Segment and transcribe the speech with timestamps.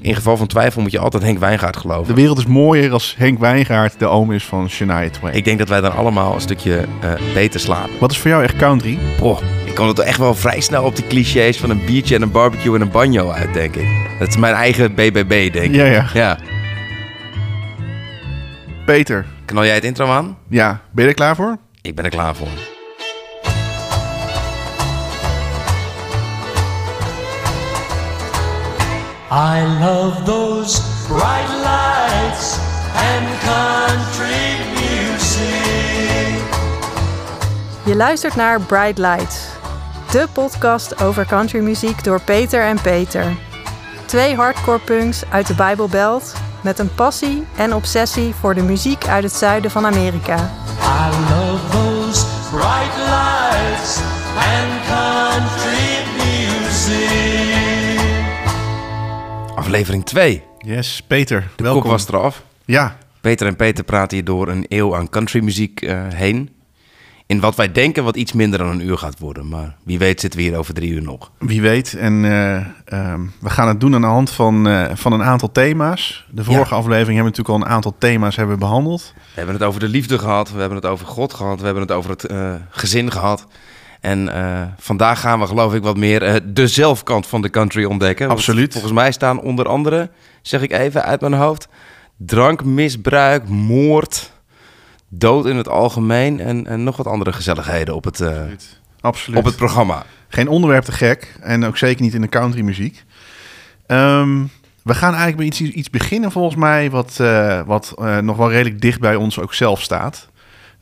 [0.00, 2.14] in geval van twijfel moet je altijd Henk Wijngaard geloven.
[2.14, 5.34] De wereld is mooier als Henk Wijngaard de oom is van Shania Twain.
[5.34, 7.90] Ik denk dat wij dan allemaal een stukje eh, beter slapen.
[8.00, 8.98] Wat is voor jou echt country?
[9.18, 12.22] Boah, ik kom er echt wel vrij snel op die clichés van een biertje en
[12.22, 14.08] een barbecue en een banjo uit, denk ik.
[14.18, 15.74] Dat is mijn eigen BBB, denk ik.
[15.74, 16.06] Ja, ja.
[16.14, 16.38] Ja.
[18.84, 20.38] Peter, Knal jij het intro aan?
[20.48, 21.58] ja, ben je er klaar voor?
[21.82, 22.69] Ik ben er klaar voor.
[29.32, 32.58] I love those bright lights
[32.94, 36.42] and country music.
[37.84, 39.46] Je luistert naar Bright Lights,
[40.10, 43.36] de podcast over countrymuziek door Peter en Peter.
[44.06, 49.22] Twee hardcore punks uit de Bijbelbelt met een passie en obsessie voor de muziek uit
[49.22, 50.36] het zuiden van Amerika.
[50.36, 51.79] I love
[59.70, 60.42] Aflevering 2.
[60.58, 61.82] Yes, Peter, De welkom.
[61.82, 62.42] kop was eraf.
[62.64, 66.50] Ja, Peter en Peter praten hier door een eeuw aan countrymuziek eh heen.
[67.26, 69.48] In wat wij denken wat iets minder dan een uur gaat worden.
[69.48, 71.30] Maar wie weet zitten we hier over drie uur nog.
[71.38, 71.94] wie weet.
[71.94, 75.52] En eh, ehm, we gaan het doen aan de hand van, eh, van een aantal
[75.52, 76.26] thema's.
[76.30, 76.76] De vorige Ja.
[76.80, 79.12] aflevering hebben we natuurlijk al een aantal thema's hebben we behandeld.
[79.16, 80.52] We hebben het over de liefde gehad.
[80.52, 81.58] We hebben het over God gehad.
[81.58, 82.26] We hebben het over het
[82.70, 83.46] gezin gehad.
[84.00, 87.84] En eh, vandaag gaan we geloof ik wat meer eh, de zelfkant van de country
[87.84, 88.28] ontdekken.
[88.28, 88.72] Absoluut.
[88.72, 90.10] Volgens mij staan onder andere,
[90.42, 91.68] zeg ik even uit mijn hoofd...
[92.16, 94.32] drankmisbruik, moord,
[95.08, 96.40] dood in het algemeen...
[96.40, 98.42] en, en nog wat andere gezelligheden op het, eh,
[99.00, 99.38] Absoluut.
[99.38, 100.04] op het programma.
[100.28, 101.36] Geen onderwerp te gek.
[101.40, 103.04] En ook zeker niet in de countrymuziek.
[103.86, 104.44] Ehm
[104.82, 106.90] we gaan eigenlijk bij iets, iets beginnen volgens mij...
[106.90, 107.16] wat,
[107.66, 110.28] wat nog wel redelijk dicht bij ons ook zelf staat.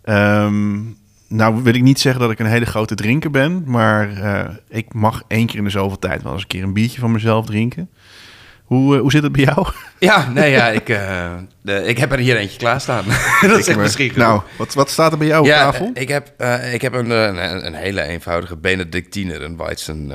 [0.03, 0.81] Ehm,
[1.29, 3.63] nou wil ik niet zeggen dat ik een hele grote drinker ben...
[3.67, 6.73] maar eh, ik mag één keer in de zoveel tijd wel eens een keer een
[6.73, 7.91] biertje van mezelf drinken.
[8.65, 9.67] Hoe, eh, hoe zit het bij jou?
[9.99, 13.05] Ja, nee, ja, ik, eh, de, ik heb er hier eentje klaarstaan.
[13.41, 14.29] dat is echt misschien genoeg.
[14.29, 15.91] Nou, wat, wat staat er bij jou op ja, tafel?
[15.95, 16.43] ik heb,
[16.73, 20.13] ik heb een, een, een hele eenvoudige Benedictiner, een Weizen,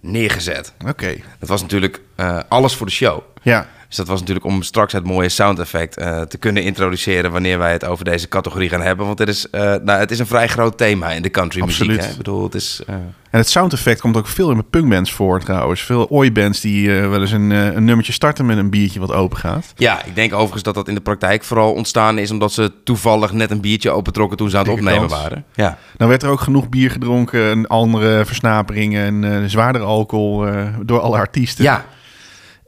[0.00, 0.72] neergezet.
[0.86, 2.00] Oké, Dat was natuurlijk
[2.48, 3.20] alles voor de show.
[3.42, 3.68] ja.
[3.90, 7.58] Dus dat was natuurlijk om straks het mooie sound effect eh, te kunnen introduceren wanneer
[7.58, 9.06] wij het over deze categorie gaan hebben.
[9.06, 11.80] Want het is, eh, nou, het is een vrij groot thema in de country muziek.
[11.80, 12.04] Absoluut.
[12.04, 12.10] Hè?
[12.10, 12.80] Ik bedoel, het is...
[12.86, 15.80] eh, En het sound effect komt ook veel in mijn punkbands voor trouwens.
[15.82, 19.72] Veel oi-bands die wel eens een, een nummertje starten met een biertje wat open gaat.
[19.76, 23.32] ja, ik denk overigens dat dat in de praktijk vooral ontstaan is omdat ze toevallig
[23.32, 25.22] net een biertje opentrokken toen ze aan het Dikke opnemen kans.
[25.22, 25.44] waren.
[25.54, 25.78] Ja.
[25.96, 30.44] Dan werd er ook genoeg bier gedronken en andere versnaperingen en zwaardere alcohol
[30.82, 31.64] door alle artiesten.
[31.64, 31.84] ja,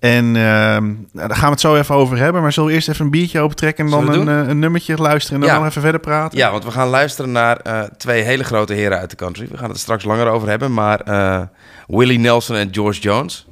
[0.02, 2.42] En ehm, nou, daar gaan we het zo even over hebben.
[2.42, 5.40] Maar zullen we eerst even een biertje opentrekken en dan een, eh, een nummertje luisteren
[5.40, 5.60] en dan Ja.
[5.60, 6.38] nog even verder praten?
[6.38, 9.46] Ja, want we gaan luisteren naar eh, twee hele grote heren uit de country.
[9.50, 10.74] We gaan het er straks langer over hebben.
[10.74, 11.40] Maar eh,
[11.86, 13.46] Willie Nelson en George Jones.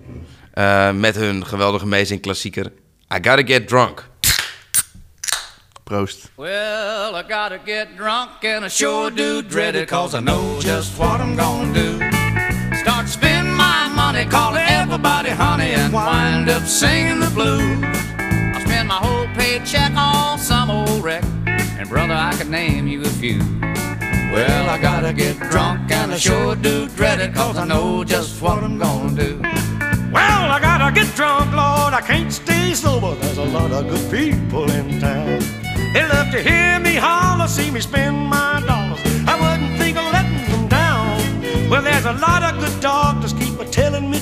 [0.52, 2.66] eh, met hun geweldige amazing klassieker
[3.14, 4.08] I Gotta Get Drunk.
[5.84, 6.30] Proost.
[6.36, 10.96] Well, I gotta get drunk and I sure do dread it cause I know just
[10.96, 12.06] what I'm gonna do.
[12.76, 14.66] Start spending my money, calling
[14.98, 17.78] honey and wind up singing the blues.
[18.18, 21.24] I spend my whole paycheck on some old wreck
[21.78, 23.38] and brother, I could name you a few.
[24.32, 28.42] Well, I gotta get drunk and I sure do dread it cause I know just
[28.42, 29.40] what I'm gonna do.
[30.12, 31.94] Well, I gotta get drunk, Lord.
[31.94, 33.14] I can't stay sober.
[33.14, 35.40] There's a lot of good people in town.
[35.94, 39.00] They love to hear me holler, see me spend my dollars.
[39.26, 41.70] I wouldn't think of letting them down.
[41.70, 43.32] Well, there's a lot of good doctors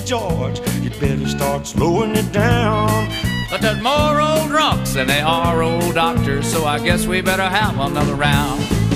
[0.08, 3.10] George, you'd better start slowing it down.
[3.50, 7.42] But there's more old drunks than they are old doctors, so I guess we better
[7.42, 8.87] have another round.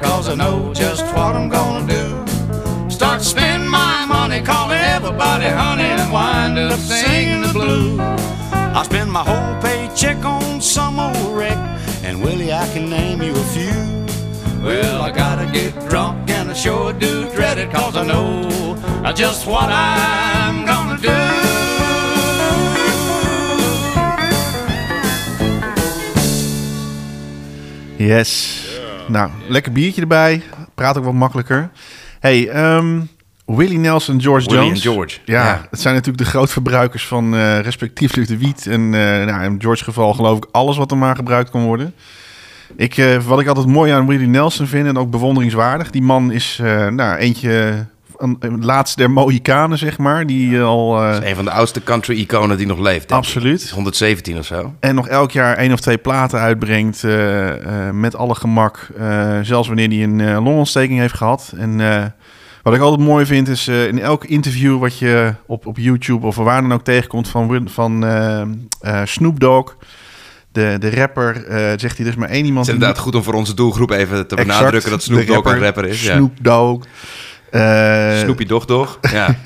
[0.00, 2.90] Cause I know just what I'm gonna do.
[2.90, 8.00] Start spending my money calling everybody honey and wind up singing the blues.
[8.00, 11.58] I spend my whole paycheck on some old wreck,
[12.02, 13.78] and Willie, I can name you a few.
[14.62, 18.48] Well, I gotta get drunk and I sure do dread it, cause I know
[19.18, 21.08] just what I'm gonna do.
[27.98, 28.67] Yes.
[29.08, 30.42] Nou, lekker biertje erbij.
[30.74, 31.70] Praat ook wat makkelijker.
[32.20, 33.00] Hey, ehm,
[33.56, 34.84] Willie Nelson en George Willie Jones.
[34.84, 35.66] en George, Ja, ja.
[35.70, 38.66] het zijn natuurlijk de grootverbruikers van eh, respectievelijk de wiet.
[38.66, 41.94] En eh, nou, in George's geval geloof ik alles wat er maar gebruikt kan worden.
[42.76, 45.90] Ik, eh, wat ik altijd mooi aan Willie Nelson vind en ook bewonderingswaardig.
[45.90, 46.58] Die man is
[46.90, 47.86] nou, eentje,
[48.18, 50.26] een, een laatste der Mohikanen, zeg maar.
[50.26, 51.02] Die eh, al...
[51.02, 53.12] eh, is een van de oudste country-iconen die nog leeft.
[53.12, 53.62] absoluut.
[53.62, 54.74] Is 117 of zo.
[54.80, 58.86] En nog elk jaar één of twee platen uitbrengt eh, met alle gemak.
[59.42, 61.52] zelfs wanneer hij een longontsteking heeft gehad.
[61.56, 61.76] En
[62.62, 66.36] wat ik altijd mooi vind is in elk interview wat je op, op YouTube of
[66.36, 68.04] waar dan ook tegenkomt van, van
[69.04, 69.76] Snoop Dogg.
[70.52, 71.44] De, de rapper
[71.80, 72.66] zegt hij, is maar één iemand...
[72.66, 75.52] Het is inderdaad goed om voor onze doelgroep even te Exact, benadrukken dat Snoop Dogg
[75.52, 76.04] een rapper is.
[76.04, 76.84] Snoop Dogg.
[78.20, 78.98] Snoopy Dog Dog.
[79.12, 79.34] Ja.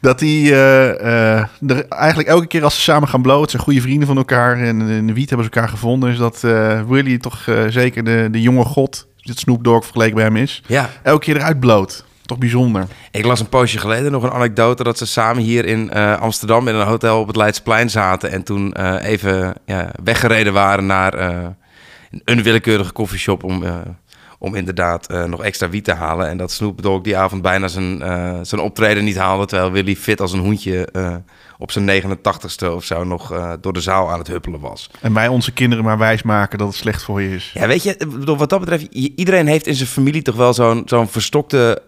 [0.00, 3.62] Dat die eh, eh, er eigenlijk elke keer als ze samen gaan blowen, het zijn
[3.62, 6.80] goede vrienden van elkaar en in de wiet hebben ze elkaar gevonden, is dat eh
[6.88, 10.62] Willy toch eh, zeker de, de jonge god, dit Snoop Dogg vergeleken bij hem is,
[10.66, 10.90] ja.
[11.02, 12.04] elke keer eruit bloot.
[12.26, 12.86] Toch bijzonder.
[13.10, 16.68] Ik las een poosje geleden nog een anekdote dat ze samen hier in eh, Amsterdam
[16.68, 18.30] in een hotel op het Leidsplein zaten.
[18.30, 21.46] En toen eh, even ja, weggereden waren naar eh,
[22.10, 23.74] een onwillekeurige koffieshop om, eh,
[24.42, 26.28] om inderdaad eh, nog extra wiet te halen.
[26.28, 29.46] En dat Snoop Dogg die avond bijna zijn, eh, zijn optreden niet haalde.
[29.46, 31.14] Terwijl Willy fit als een hoentje eh,
[31.58, 34.90] op zijn 89ste of zo nog door de zaal aan het huppelen was.
[35.00, 37.50] En wij onze kinderen maar wijsmaken dat het slecht voor je is.
[37.54, 41.08] Ja, weet je, wat dat betreft, iedereen heeft in zijn familie toch wel zo'n zo'n
[41.08, 41.82] verstokte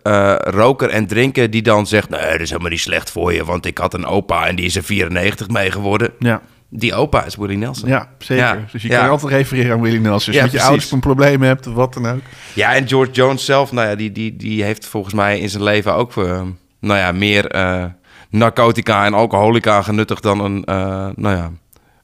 [0.44, 3.66] roker en drinker die dan zegt, nee, dat is helemaal niet slecht voor je, want
[3.66, 6.10] ik had een opa en die is er 94 mee geworden.
[6.18, 6.42] Ja,
[6.74, 7.88] Die opa is Willie Nelson.
[7.88, 8.44] ja zeker.
[8.44, 9.00] Ja, Dus je ja.
[9.00, 10.32] kan altijd refereren aan Willy Nelson.
[10.32, 10.68] Dus Ja, met je precies.
[10.68, 12.20] ouders een probleem hebt of wat dan ook.
[12.54, 15.62] Ja, en George Jones zelf, nou ja, die, die, die heeft volgens mij in zijn
[15.62, 16.42] leven ook eh,
[16.80, 17.84] nou ja, meer eh,
[18.30, 21.50] narcotica en alcoholica genuttigd dan een, eh, nou ja,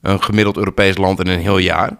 [0.02, 1.96] een gemiddeld Europees land in een heel jaar.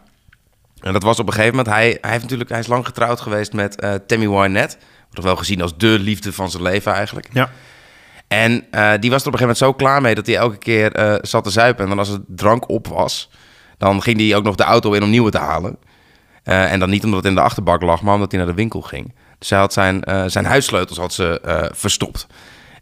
[0.81, 3.21] En dat was op een gegeven moment, hij, hij, heeft natuurlijk, hij is lang getrouwd
[3.21, 4.77] geweest met Tammy Wynette.
[5.11, 7.29] Wordt wel gezien als de liefde van zijn leven eigenlijk.
[7.33, 7.51] Ja,
[8.29, 10.57] En eh, die was er op een gegeven moment zo klaar mee dat hij elke
[10.57, 11.83] keer eh, zat te zuipen.
[11.83, 13.31] En dan als het drank op was,
[13.79, 15.79] dan ging hij ook nog de auto in om nieuwe te halen.
[16.43, 18.57] Eh, en dan niet omdat het in de achterbak lag, maar omdat hij naar de
[18.57, 19.15] winkel ging.
[19.39, 22.27] Dus hij had zijn, zijn huissleutels had ze, verstopt.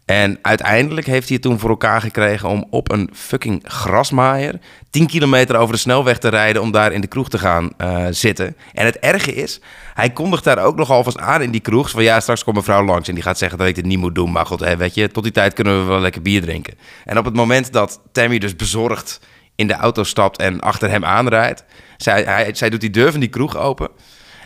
[0.07, 4.59] En uiteindelijk heeft hij het toen voor elkaar gekregen om op een fucking grasmaaier
[4.89, 8.05] 10 kilometer over de snelweg te rijden om daar in de kroeg te gaan eh,
[8.09, 8.55] zitten.
[8.73, 9.61] En het erge is,
[9.93, 11.89] hij kondigt daar ook nog alvast aan in die kroeg.
[11.89, 13.99] Van ja, straks komt een vrouw langs en die gaat zeggen dat ik dit niet
[13.99, 14.31] moet doen.
[14.31, 16.77] Maar goed, hè, weet je, tot die tijd kunnen we wel lekker bier drinken.
[17.05, 19.19] En op het moment dat Tammy dus bezorgd
[19.55, 21.63] in de auto stapt en achter hem aanrijdt,
[21.97, 23.89] zij, hij, zij doet die deur van die kroeg open.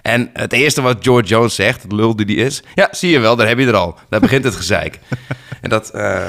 [0.02, 2.64] En het eerste wat George Jones zegt, het lul die die is...
[2.76, 3.98] Ja, zie je wel, daar heb je er al.
[4.10, 5.00] Daar begint het gezeik.
[5.62, 5.90] en dat...
[5.90, 6.22] eh,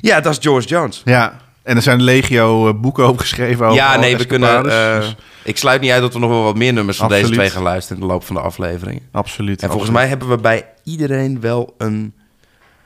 [0.00, 1.02] ja, dat is George Jones.
[1.04, 1.46] ja.
[1.62, 4.56] En er zijn legio eh, boeken over geschreven over ja, nee, we kunnen...
[4.70, 7.30] eh, Dus ik sluit niet uit dat we nog wel wat meer nummers van deze
[7.30, 8.02] twee gaan luisteren...
[8.02, 9.02] in de loop van de aflevering.
[9.12, 9.62] absoluut.
[9.62, 10.00] En volgens absoluut.
[10.00, 12.14] mij hebben we bij iedereen wel een,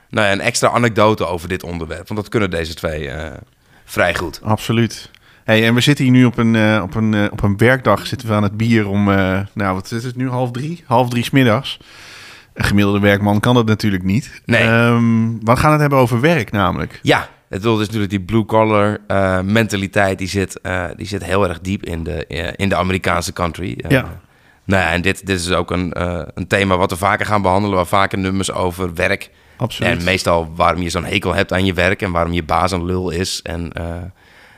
[0.09, 2.07] nou ja, een extra anekdote over dit onderwerp.
[2.07, 3.09] Want dat kunnen deze twee
[3.85, 4.39] vrij goed.
[4.43, 5.09] Absoluut.
[5.43, 8.07] Hey, en we zitten hier nu op een, eh, op, een, eh, op een werkdag
[8.07, 10.83] zitten we aan het bier om, eh, nou wat is het nu, half drie?
[10.87, 11.79] Half drie 's middags.
[12.53, 14.41] Een gemiddelde werkman kan dat natuurlijk niet.
[14.45, 14.61] Nee.
[14.61, 16.99] Ehm, we gaan het hebben over werk namelijk.
[17.01, 18.99] Ja, het dus natuurlijk die blue-collar
[19.43, 20.17] mentaliteit...
[20.17, 20.59] Die zit,
[20.95, 22.25] die zit heel erg diep in de,
[22.55, 23.83] in de Amerikaanse country.
[23.87, 24.21] Ja.
[24.65, 25.91] Nou ja, en dit, dit is ook een,
[26.33, 27.75] een thema wat we vaker gaan behandelen...
[27.75, 29.29] waar vaker nummers over werk...
[29.57, 29.97] Absoluut.
[29.97, 32.01] En meestal waarom je zo'n hekel hebt aan je werk...
[32.01, 33.41] en waarom je baas een lul is.
[33.41, 33.71] En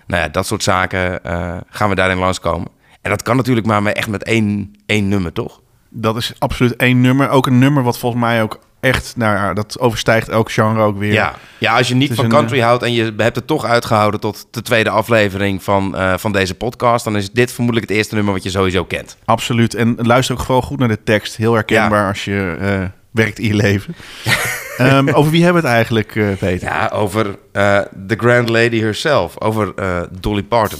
[0.07, 2.67] nou ja, dat soort zaken eh, gaan we daarin langskomen.
[3.01, 5.61] En dat kan natuurlijk maar echt met één, één nummer, toch?
[5.89, 7.29] Dat is absoluut één nummer.
[7.29, 10.97] Ook een nummer wat volgens mij ook echt, nou ja, dat overstijgt elk genre ook
[10.97, 11.13] weer.
[11.13, 14.19] Ja, ja als je niet van een, country houdt en je hebt het toch uitgehouden
[14.19, 18.15] tot de tweede aflevering van, eh, van deze podcast, dan is dit vermoedelijk het eerste
[18.15, 19.17] nummer wat je sowieso kent.
[19.25, 19.73] Absoluut.
[19.73, 21.35] En luister ook vooral goed naar de tekst.
[21.35, 22.07] Heel herkenbaar Ja.
[22.07, 22.83] als je eh,
[23.15, 23.95] werkt in je leven.
[24.77, 26.67] Ehm, over wie hebben we het eigenlijk, eh, Peter?
[26.67, 30.79] Ja, over eh The Grand Lady herself, over eh, Dolly Parton.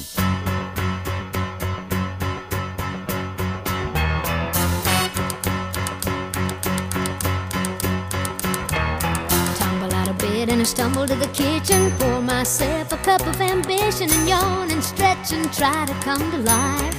[9.58, 11.94] Tumble out of bed and I stumble to the kitchen.
[11.98, 16.38] Pour myself a cup of ambition and yawn and stretch and try to come to
[16.38, 16.98] life.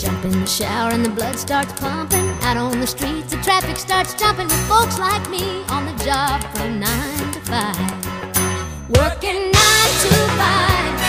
[0.00, 2.31] Jump in the shower and the blood starts pumping.
[2.44, 6.42] Out on the streets, the traffic starts jumping with folks like me on the job
[6.54, 7.76] from nine to five.
[8.90, 11.01] Working nine to five.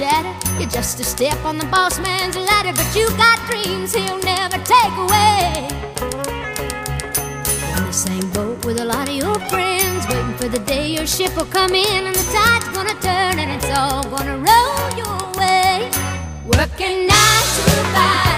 [0.00, 0.60] Watch shatter.
[0.60, 4.58] You're just a step on the boss man's ladder, but you got dreams he'll never
[4.58, 5.68] take away.
[7.76, 11.06] In the same boat with a lot of your friends, waiting for the day your
[11.06, 15.18] ship will come in and the tide's gonna turn and it's all gonna roll your
[15.38, 15.90] way.
[16.46, 18.29] Working nine to five,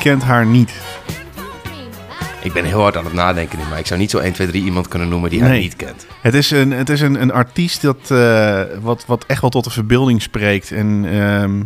[0.00, 0.72] kent haar niet?
[2.42, 4.46] Ik ben heel hard aan het nadenken nu, maar ik zou niet zo 1, 2,
[4.48, 6.06] 3 iemand kunnen noemen die haar niet kent.
[6.22, 9.64] Het is een, het is een, een artiest dat, eh, wat, wat echt wel tot
[9.64, 10.72] de verbeelding spreekt.
[10.72, 11.62] En ehm,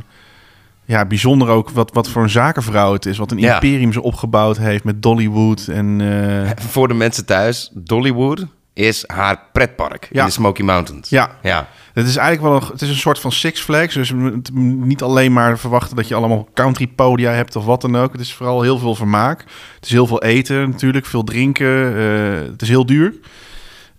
[0.84, 3.18] ja, bijzonder ook wat, wat voor een zakenvrouw het is.
[3.18, 3.54] Wat een Ja.
[3.54, 5.66] imperium ze opgebouwd heeft met Dollywood.
[5.68, 10.20] En eh, Voor de mensen thuis, Dollywood is haar pretpark Ja.
[10.20, 11.08] in de Smoky Mountains.
[11.08, 13.94] ja, Ja, het is eigenlijk wel een, het is een soort van Six Flags.
[13.94, 14.12] Dus
[14.52, 18.12] niet alleen maar verwachten dat je allemaal country podia hebt of wat dan ook.
[18.12, 19.40] Het is vooral heel veel vermaak.
[19.74, 21.96] Het is heel veel eten natuurlijk, veel drinken.
[21.96, 23.14] eh, het is heel duur.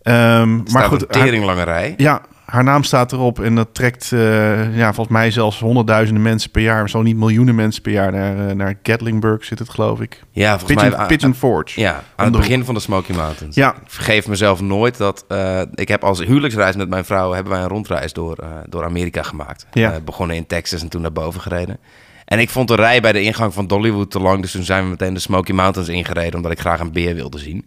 [0.02, 1.94] Ehm, maar goed, een haar- teringlange rij.
[1.98, 6.52] Ja, haar naam staat erop en dat trekt eh, ja, volgens mij zelfs honderdduizenden mensen
[6.52, 6.90] per jaar.
[6.90, 10.24] Zo niet miljoenen mensen per jaar naar, eh, naar Gatlinburg zit het geloof ik.
[10.32, 11.00] Ja, volgens Pigeon, mij...
[11.00, 11.80] aan- Pigeon Forge.
[11.82, 13.56] Ja, aan het begin van de Smoky Mountains.
[13.56, 13.72] Ja.
[13.74, 15.26] Ik vergeef mezelf nooit dat...
[15.28, 17.32] eh, ik heb als huwelijksreis met mijn vrouw...
[17.32, 18.38] hebben wij een rondreis door,
[18.70, 19.66] door Amerika gemaakt.
[19.72, 20.00] Ja.
[20.00, 21.78] Begonnen in Texas en toen naar boven gereden.
[22.26, 24.42] En ik vond de rij bij de ingang van Dollywood te lang...
[24.42, 26.36] dus toen zijn we meteen de Smoky Mountains ingereden...
[26.36, 27.66] omdat ik graag een beer wilde zien.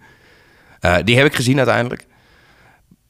[1.05, 2.07] Die heb ik gezien uiteindelijk.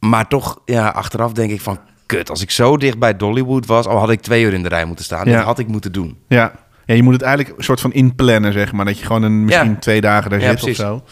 [0.01, 1.79] Maar toch, ja, achteraf denk ik van...
[2.07, 3.87] Kut, als ik zo dicht bij Dollywood was...
[3.87, 5.27] al had ik twee uur in de rij moeten staan.
[5.29, 5.37] Ja.
[5.37, 6.19] Dat had ik moeten doen.
[6.29, 6.53] Ja.
[6.85, 8.85] ja, je moet het eigenlijk een soort van inplannen, zeg maar.
[8.85, 9.77] Dat je gewoon een, misschien Ja.
[9.79, 10.81] twee dagen daar Ja, zit precies.
[10.81, 11.05] of zo.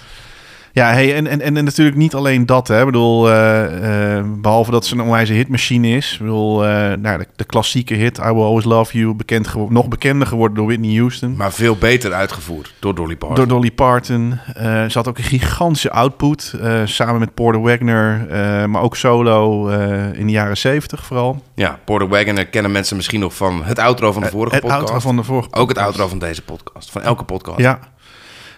[0.77, 2.69] Ja, hey, en, en, en natuurlijk niet alleen dat.
[2.69, 2.79] Hè.
[2.79, 6.13] Ik bedoel, eh, eh, behalve dat ze een onwijze hitmachine is.
[6.13, 9.15] Ik bedoel, eh, nou, de, de klassieke hit I Will Always Love You.
[9.15, 11.37] Bekend nog bekender geworden door Whitney Houston.
[11.37, 13.37] Maar veel beter uitgevoerd door Dolly Parton.
[13.37, 14.39] Door Dolly Parton.
[14.55, 16.55] Ze had ook een gigantische output.
[16.85, 18.27] samen met Porter Wagner.
[18.69, 19.69] maar ook solo
[20.13, 21.43] in de jaren zeventig vooral.
[21.55, 24.83] Ja, Porter Wagoner kennen mensen misschien nog van het outro van de vorige het podcast.
[24.83, 25.87] outro van de vorige Ook het podcast.
[25.87, 26.91] outro van deze podcast.
[26.91, 27.59] Van elke podcast.
[27.59, 27.79] Ja.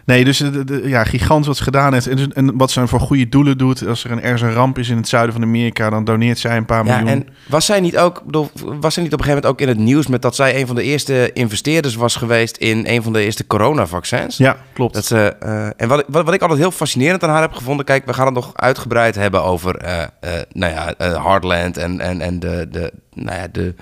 [0.08, 2.06] Nee, dus de, de- ja, gigantisch wat ze gedaan heeft.
[2.06, 3.86] En, en wat ze voor goede doelen doet.
[3.86, 6.56] Als er een, ergens een ramp is in het zuiden van Amerika, dan doneert zij
[6.56, 7.08] een paar Ja, miljoen.
[7.08, 8.50] en was zij niet ook, bedoel,
[8.80, 10.66] was zij niet op een gegeven moment ook in het nieuws met dat zij een
[10.66, 14.36] van de eerste investeerders was geweest in een van de eerste coronavaccins?
[14.36, 14.94] Ja, klopt.
[14.94, 17.52] Dat ze, eh, en wat, ik- wat, wat ik altijd heel fascinerend aan haar heb
[17.52, 20.08] gevonden, kijk, we gaan het nog uitgebreid hebben over, eh, eh,
[20.52, 23.74] nou ja, eh, Heartland en, en, en de, de, nou ja, de,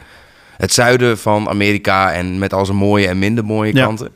[0.57, 3.85] het zuiden van Amerika en met al zijn mooie en minder mooie Ja.
[3.85, 4.11] kanten.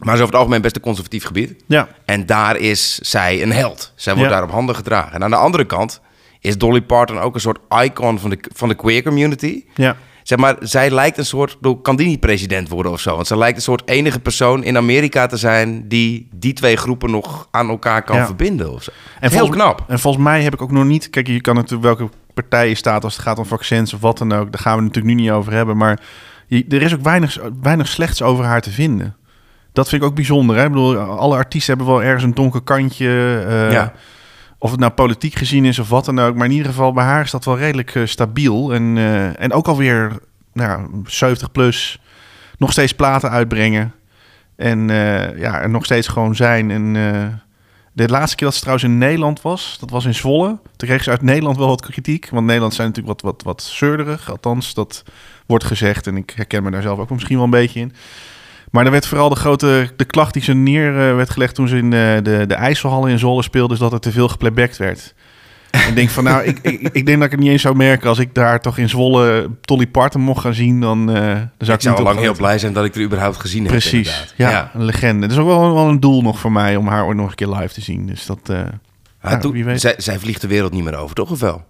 [0.00, 1.54] Maar ze over het algemeen best een conservatief gebied.
[1.66, 3.92] Ja, En daar is zij een held.
[3.94, 4.34] Zij wordt Ja.
[4.36, 5.12] daar op handen gedragen.
[5.12, 6.00] En aan de andere kant
[6.40, 9.64] is Dolly Parton ook een soort icon van de, van de queer community.
[9.74, 9.96] ja.
[10.22, 13.14] Zeg maar, zij lijkt een soort, kan die niet president worden of zo?
[13.14, 17.10] Want zij lijkt een soort enige persoon in Amerika te zijn die die twee groepen
[17.10, 18.26] nog aan elkaar kan Ja.
[18.26, 18.90] verbinden of zo.
[19.20, 19.84] En Heel knap.
[19.88, 21.10] En volgens mij heb ik ook nog niet...
[21.10, 24.18] Kijk, je kan natuurlijk welke partij je staat als het gaat om vaccins of wat
[24.18, 24.52] dan ook.
[24.52, 25.76] Daar gaan we het natuurlijk nu niet over hebben.
[25.76, 26.00] Maar
[26.46, 29.16] je- er is ook weinig, weinig slechts over haar te vinden.
[29.72, 30.56] Dat vind ik ook bijzonder.
[30.56, 30.62] Hè?
[30.64, 33.08] Ik bedoel, alle artiesten hebben wel ergens een donker kantje.
[33.48, 33.92] eh, Ja.
[34.58, 36.34] Of het nou politiek gezien is of wat dan ook.
[36.34, 38.72] Maar in ieder geval, bij haar is dat wel redelijk eh, stabiel.
[38.74, 40.18] En, eh, en ook alweer
[40.52, 42.00] nou, 70 plus.
[42.58, 43.94] Nog steeds platen uitbrengen.
[44.56, 44.88] En
[45.36, 46.70] ja, er nog steeds gewoon zijn.
[46.70, 46.92] En
[47.92, 50.58] de laatste keer dat ze trouwens in Nederland was, dat was in Zwolle.
[50.76, 52.28] Toen kreeg ze uit Nederland wel wat kritiek.
[52.30, 54.30] Want Nederland zijn natuurlijk wat, wat, wat zeurderig.
[54.30, 55.02] Althans, dat
[55.46, 56.06] wordt gezegd.
[56.06, 57.92] En ik herken me daar zelf ook misschien wel een beetje in.
[58.70, 61.68] Maar er werd vooral de grote de klacht die ze neer eh, werd gelegd toen
[61.68, 64.76] ze in de, de, de IJsselhallen in Zwolle speelde, is dat er te veel geplaybacked
[64.76, 65.14] werd.
[65.70, 67.76] En ik denk van nou, ik, ik, ik denk dat ik het niet eens zou
[67.76, 70.80] merken als ik daar toch in Zwolle Tolly Parton mocht gaan zien.
[70.80, 73.02] Dan, eh dan zou ik, Ik zou al lang heel blij zijn dat ik er
[73.02, 73.70] überhaupt gezien heb.
[73.70, 74.34] Precies, inderdaad.
[74.36, 75.22] ja, een legende.
[75.22, 77.34] Het is ook wel, wel een doel nog voor mij om haar ooit nog een
[77.34, 78.06] keer live te zien.
[78.06, 78.56] Dus dat, eh,
[79.22, 79.80] Ja, ja, doe- wie weet.
[79.80, 81.64] zij, zij vliegt de wereld niet meer over, toch of wel?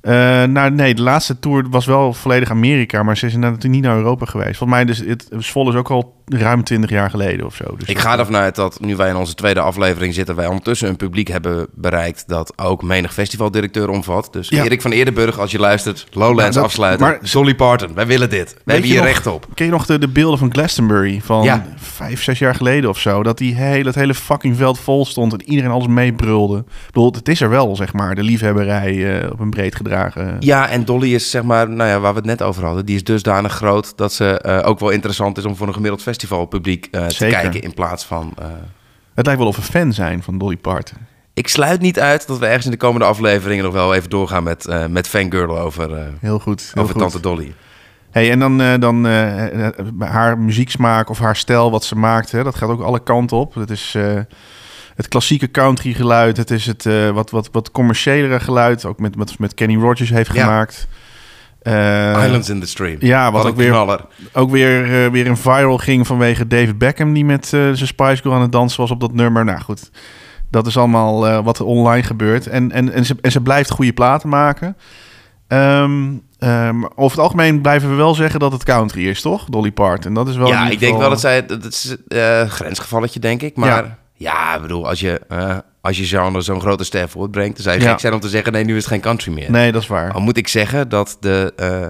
[0.00, 0.12] Eh,
[0.44, 3.92] nou, nee, de laatste tour was wel volledig Amerika, maar ze is inderdaad natuurlijk niet
[3.92, 4.56] naar Europa geweest.
[4.56, 7.64] Volgens mij, dus, het Zwolle is ook al ruim 20 jaar geleden of zo.
[7.78, 10.88] Dus Ik ga ervan uit dat nu wij in onze tweede aflevering zitten, wij ondertussen
[10.88, 14.28] een publiek hebben bereikt dat ook menig festivaldirecteur omvat.
[14.32, 14.64] Dus Ja.
[14.64, 17.06] Erik van Eerdenburg, als je luistert, Lowlands Ja, dat- afsluiten.
[17.06, 18.52] maar- Dolly Parton, wij willen dit.
[18.64, 19.46] We hebben je hier nog- recht op.
[19.54, 21.66] Ken je nog de, de beelden van Glastonbury van Ja.
[21.76, 23.22] vijf, zes jaar geleden of zo?
[23.22, 26.58] Dat die hele, het hele fucking veld vol stond en iedereen alles meebrulde.
[26.58, 30.36] Ik bedoel, het is er wel, zeg maar, de liefhebberij eh, op een breed gedragen.
[30.40, 32.96] Ja, en Dolly is zeg maar, nou ja, waar we het net over hadden, die
[32.96, 36.88] is dusdanig groot dat ze eh, ook wel interessant is om voor een gemiddeld festivalpubliek
[36.90, 38.32] eh, te kijken in plaats van.
[38.38, 38.46] eh,
[39.14, 40.98] Het lijkt wel of we fan zijn van Dolly Parton.
[41.34, 44.42] Ik sluit niet uit dat we ergens in de komende afleveringen nog wel even doorgaan
[44.42, 46.70] met, eh met Fangirl over, Heel goed.
[46.74, 47.02] Heel over goed.
[47.02, 47.54] Tante Dolly.
[48.10, 49.04] Hey, en dan, eh, dan
[49.98, 53.54] haar muzieksmaak of haar stijl wat ze maakt, hè, dat gaat ook alle kanten op.
[53.54, 53.94] Het is
[54.94, 59.38] het klassieke country geluid, het is het wat, wat, wat commerciëlere geluid, ook met, met,
[59.38, 60.42] met Kenny Rogers heeft Ja.
[60.42, 60.86] gemaakt.
[61.66, 62.96] Eh, Islands in the Stream.
[63.00, 64.00] ja, wat Wat ook een weer- knaller.
[64.32, 68.22] Ook weer, eh, weer een viral ging vanwege David Beckham, die met eh, zijn Spice
[68.22, 69.44] Girl aan het dansen was op dat nummer.
[69.44, 69.90] Nou goed,
[70.50, 72.46] dat is allemaal wat er online gebeurt.
[72.46, 74.76] En, en, en, ze, en ze blijft goede platen maken.
[75.48, 79.44] Ehm, ehm, over het algemeen blijven we wel zeggen dat het country is, toch?
[79.44, 80.14] Dolly Parton.
[80.14, 81.46] Dat is wel Ja, ik denk wel dat zij...
[81.46, 83.56] Dat is eh grensgevalletje, denk ik.
[83.56, 85.20] Maar ja, ik bedoel, als je,
[85.86, 87.54] als je genre zo'n grote ster voortbrengt...
[87.54, 87.90] dan zou je Ja.
[87.90, 88.52] gek zijn om te zeggen...
[88.52, 89.50] nee, nu is het geen country meer.
[89.50, 90.12] Nee, dat is waar.
[90.12, 91.86] Al moet ik zeggen dat de, eh,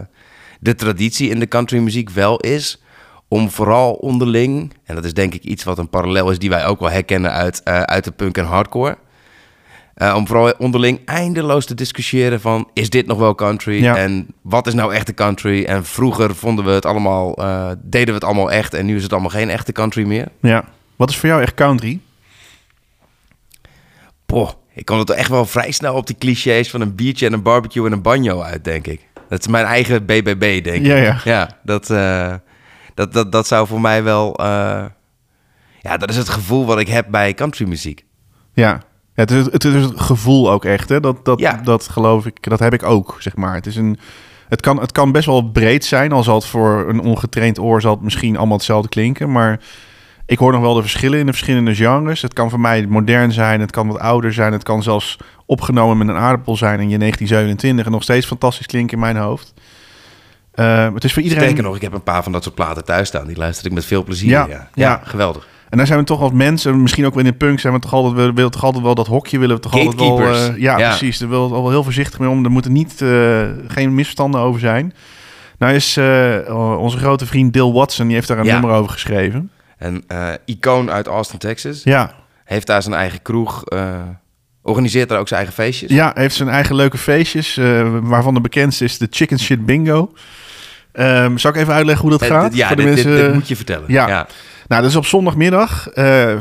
[0.60, 2.82] de traditie in de countrymuziek wel is...
[3.28, 4.72] om vooral onderling...
[4.84, 6.38] en dat is denk ik iets wat een parallel is...
[6.38, 8.98] die wij ook wel herkennen uit, eh, uit de punk en hardcore...
[9.94, 12.68] eh, om vooral onderling eindeloos te discussiëren van...
[12.72, 13.82] is dit nog wel country?
[13.82, 13.96] Ja.
[13.96, 15.64] En wat is nou echte country?
[15.64, 17.34] En vroeger vonden we het allemaal...
[17.82, 18.74] deden we het allemaal echt...
[18.74, 20.28] en nu is het allemaal geen echte country meer.
[20.40, 20.64] Ja.
[20.96, 22.00] Wat is voor jou echt country?
[24.26, 26.70] Poh, ik er toch echt wel vrij snel op die clichés...
[26.70, 29.08] van een biertje en een barbecue en een banjo uit, denk ik.
[29.28, 30.86] Dat is mijn eigen BBB, denk ik.
[30.86, 31.20] Ja, ja.
[31.24, 32.34] Ja, dat, eh,
[32.94, 34.36] dat, dat, dat zou voor mij wel...
[34.36, 34.84] eh,
[35.80, 38.04] ja, dat is het gevoel wat ik heb bij countrymuziek.
[38.52, 38.80] Ja.
[39.14, 41.00] Ja, Het is, het is het gevoel ook echt, hè?
[41.00, 41.60] Dat, dat, Ja.
[41.64, 43.54] dat geloof ik, dat heb ik ook, zeg maar.
[43.54, 43.98] Het, is een,
[44.48, 47.80] het, kan, het kan best wel breed zijn, al zal het voor een ongetraind oor
[47.80, 49.60] zal het misschien allemaal hetzelfde klinken, maar
[50.26, 52.22] ik hoor nog wel de verschillen in de verschillende genres.
[52.22, 55.98] Het kan voor mij modern zijn, het kan wat ouder zijn, het kan zelfs opgenomen
[55.98, 59.54] met een aardappel zijn in je 1927 en nog steeds fantastisch klinken in mijn hoofd.
[60.52, 61.44] Eh, het is voor iedereen...
[61.44, 63.26] Sterker nog, ik heb een paar van dat soort platen thuis staan.
[63.26, 64.30] Die luister ik met veel plezier.
[64.30, 65.00] Ja, Ja, ja.
[65.04, 65.48] geweldig.
[65.68, 67.78] En daar zijn we toch als mensen, misschien ook wel in de punk zijn we
[67.78, 70.20] toch altijd, we willen toch altijd wel dat hokje willen we toch altijd wel.
[70.20, 70.88] Eh, ja, Ja.
[70.88, 71.18] precies.
[71.18, 72.44] Daar willen we wel heel voorzichtig mee om.
[72.44, 74.94] Er moeten niet eh, geen misverstanden over zijn.
[75.58, 75.98] Nou is
[76.78, 79.50] onze grote vriend Dil Watson, die heeft daar een nummer over geschreven.
[79.78, 81.82] Een eh, icoon uit Austin, Texas.
[81.82, 83.64] Ja, Heeft daar zijn eigen kroeg.
[83.64, 83.94] eh,
[84.62, 85.90] organiseert daar ook zijn eigen feestjes.
[85.90, 90.12] ja heeft zijn eigen leuke feestjes, eh, waarvan de bekendste is de Chicken Shit Bingo.
[90.92, 92.50] Ehm, zal ik even uitleggen hoe dat gaat?
[92.50, 93.16] dit- ja, voor de dit, mensen?
[93.16, 93.84] dit moet je vertellen.
[93.88, 94.08] Ja.
[94.08, 94.26] ja.
[94.68, 95.88] Nou, dat is op zondagmiddag.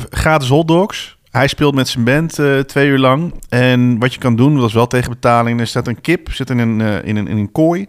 [0.10, 1.18] gratis hotdogs.
[1.32, 3.34] Hij speelt met zijn band twee uur lang.
[3.50, 5.60] En wat je kan doen, dat is wel tegen betaling.
[5.60, 7.88] Er staat een kip, zit in een, in een, in een kooi.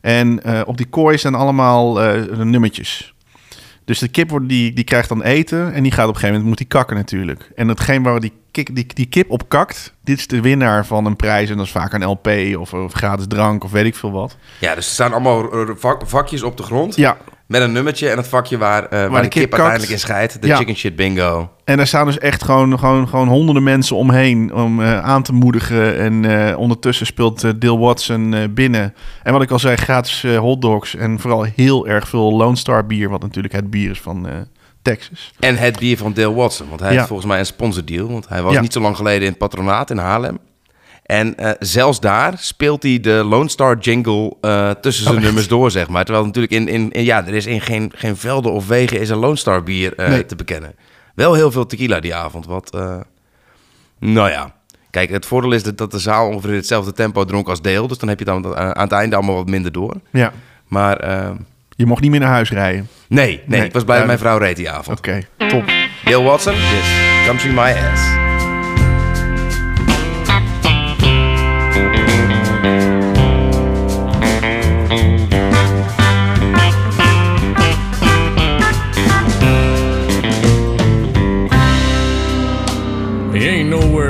[0.00, 1.94] En op die kooi staan allemaal
[2.44, 3.11] nummertjes.
[3.84, 5.72] Dus de kip wordt, die, die krijgt dan eten.
[5.72, 7.50] En die gaat op een gegeven moment, moet die kakken natuurlijk.
[7.54, 11.06] En hetgeen waar die, kik, die, die kip op kakt, dit is de winnaar van
[11.06, 11.50] een prijs.
[11.50, 14.36] En dat is vaak een LP of, of gratis drank of weet ik veel wat.
[14.60, 16.96] Ja, dus er staan allemaal eh, vak- vakjes op de grond.
[16.96, 17.16] Ja,
[17.52, 20.42] Met een nummertje en het vakje waar, eh, waar, de de kip uiteindelijk in scheidt.
[20.42, 20.56] De Ja.
[20.56, 21.50] chicken shit bingo.
[21.64, 25.32] En daar staan dus echt gewoon, gewoon, gewoon honderden mensen omheen om eh, aan te
[25.32, 25.98] moedigen.
[25.98, 28.94] En eh, ondertussen speelt Dil Watson binnen.
[29.22, 33.08] En wat ik al zei, gratis hotdogs en vooral heel erg veel Lone Star bier.
[33.08, 34.28] Wat natuurlijk het bier is van
[34.82, 35.32] Texas.
[35.40, 36.68] En het bier van Dale Watson.
[36.68, 36.94] Want hij Ja.
[36.96, 38.08] heeft volgens mij een sponsordeal.
[38.08, 38.60] Want hij was Ja.
[38.60, 40.38] niet zo lang geleden in het patronaat in Haarlem.
[41.02, 45.48] En eh, zelfs daar speelt hij de Lone Star jingle eh, tussen zijn Oh, nummers
[45.48, 46.04] door, zeg maar.
[46.04, 49.08] Terwijl natuurlijk in, in, in- ja, er is in geen, geen velden of wegen is
[49.10, 50.26] een Lone Star bier eh, Nee.
[50.26, 50.74] te bekennen.
[51.14, 52.46] Wel heel veel tequila die avond.
[52.46, 52.70] Wat,
[53.98, 54.54] nou ja.
[54.90, 57.88] Kijk, het voordeel is dat, dat de zaal ongeveer hetzelfde tempo dronk als Dale.
[57.88, 59.94] Dus dan heb je dan aan het einde allemaal wat minder door.
[60.10, 60.32] Ja,
[60.68, 61.04] Maar
[61.76, 62.88] je mocht niet meer naar huis rijden.
[63.08, 64.98] nee, nee, Nee, ik was blij dat mijn vrouw reed die avond.
[64.98, 65.64] Oké, top.
[66.04, 67.26] Dale Watson, yes.
[67.26, 68.02] Come to my ass.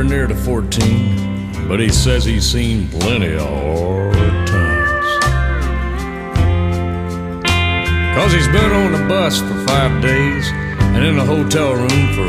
[0.02, 5.06] Nowhere near to 14, but he says he's seen plenty of hard times.
[8.14, 10.46] Cause he's been on the bus for five days
[10.94, 12.28] and in a hotel room for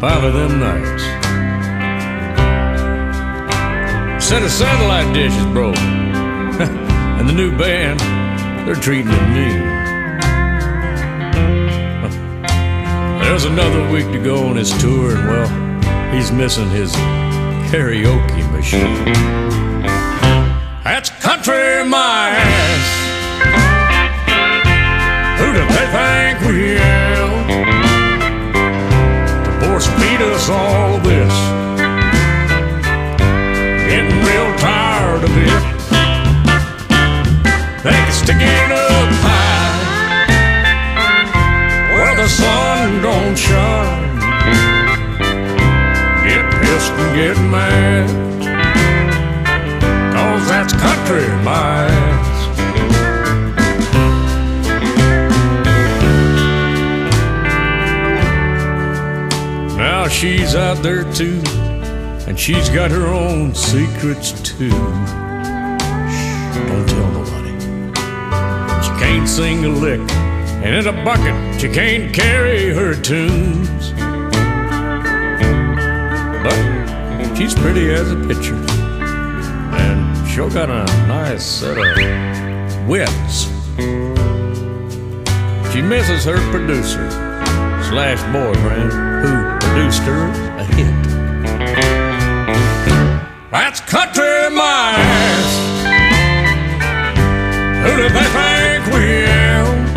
[0.00, 1.02] five of them nights.
[4.24, 5.76] Said a satellite dish is broke,
[7.18, 8.00] And the new band,
[8.66, 9.60] they're treating him mean.
[13.22, 15.59] There's another week to go on his tour, and well,
[16.12, 16.92] he's missing his
[17.70, 19.04] karaoke machine.
[20.84, 23.09] That's country, my ass.
[60.82, 61.42] There too,
[62.26, 64.70] and she's got her own secrets too.
[64.70, 64.74] Shh,
[66.56, 67.50] don't tell nobody.
[68.82, 70.00] She can't sing a lick,
[70.62, 73.92] and in a bucket she can't carry her tunes.
[76.42, 78.56] But she's pretty as a picture,
[79.76, 83.48] and sure got a nice set of wits.
[85.72, 87.10] She misses her producer
[87.90, 90.49] slash boyfriend who produced her
[97.90, 99.90] Who do they think we am?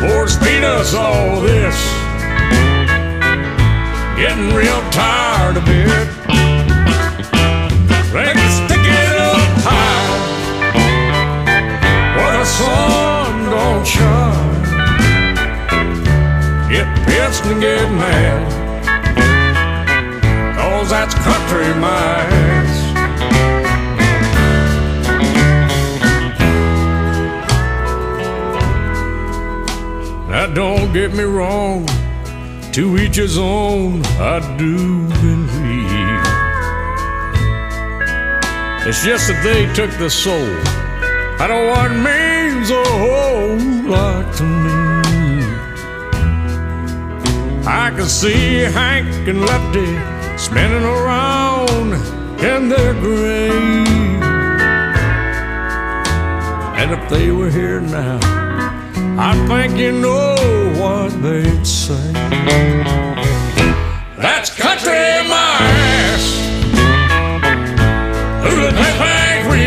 [0.00, 1.74] Boards beat us all this.
[4.16, 6.19] Getting real tired of it.
[31.10, 31.86] Get me wrong,
[32.72, 36.24] to each his own, I do believe.
[38.86, 40.54] It's just that they took the soul
[41.40, 45.42] out of what means a whole lot to me.
[47.66, 51.92] I can see Hank and Lefty spinning around
[52.40, 54.22] in their grave.
[56.78, 58.20] And if they were here now,
[59.18, 62.12] I think you know what they'd say.
[64.16, 64.92] That's country,
[65.28, 65.58] my
[66.08, 66.24] ass.
[68.44, 69.64] Who they think we?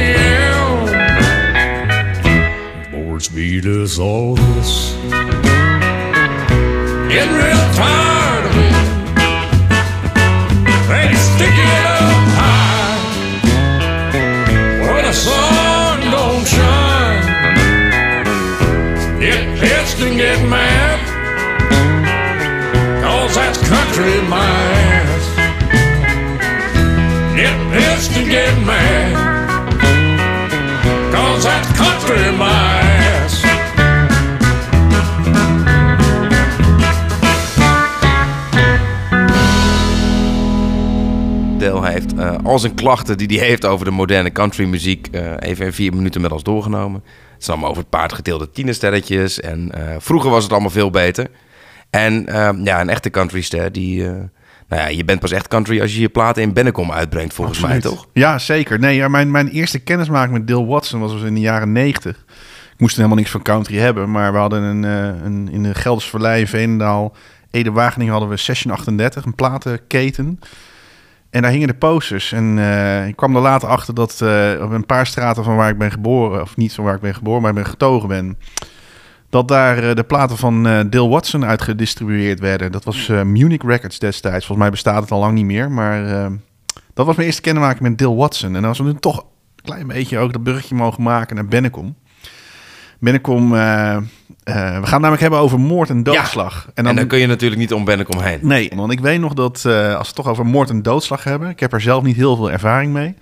[2.91, 4.93] Boards beat us all this.
[7.09, 8.12] Getting real tired
[23.93, 25.25] country, my ass.
[27.35, 29.13] Get pissed and get mad.
[31.11, 32.79] Cause that's country, my
[33.21, 33.41] ass.
[41.57, 45.65] Dale heeft eh, al zijn klachten die hij heeft over de moderne countrymuziek eh even
[45.65, 47.03] in vier minuten met ons doorgenomen.
[47.33, 50.89] Het is allemaal over het paard geteelde tienersterretjes en eh, vroeger was het allemaal veel
[50.89, 51.29] beter.
[51.93, 54.05] En eh, ja, een echte countryster die...
[54.05, 54.11] eh,
[54.67, 57.59] nou ja, je bent pas echt country als je je platen in Bennekom uitbrengt, volgens
[57.59, 58.07] mij, toch?
[58.13, 58.79] Ja, zeker.
[58.79, 62.25] Nee, ja, mijn, mijn eerste kennismaking met Dale Watson was dus in de jaren 90.
[62.73, 65.73] Ik moest helemaal niks van country hebben, maar we hadden een, eh, een in de
[65.73, 67.15] Gelderse Vallei, in Veenendaal,
[67.51, 70.39] Ede Wageningen hadden we Session 38, een platenketen.
[71.29, 72.31] En daar hingen de posters.
[72.31, 74.21] En eh, ik kwam er later achter dat
[74.61, 77.15] op een paar straten van waar ik ben geboren, of niet van waar ik ben
[77.15, 78.37] geboren, maar ik ben getogen ben,
[79.33, 82.71] dat daar eh, de platen van eh Dale Watson uit gedistribueerd werden.
[82.71, 84.45] Dat was eh, Munich Records destijds.
[84.45, 86.29] Volgens mij bestaat het al lang niet meer, maar
[86.93, 88.55] dat was mijn eerste kennismaking met Dale Watson.
[88.55, 91.95] En als we nu toch een klein beetje ook dat bruggetje mogen maken naar Bennekom.
[92.99, 93.57] Bennekom, we
[94.43, 96.69] gaan het namelijk hebben over moord en doodslag.
[96.73, 98.39] En dan, kun je natuurlijk niet om Bennekom heen.
[98.41, 101.49] Nee, want ik weet nog dat als we het toch over moord en doodslag hebben,
[101.49, 103.15] ik heb er zelf niet heel veel ervaring mee.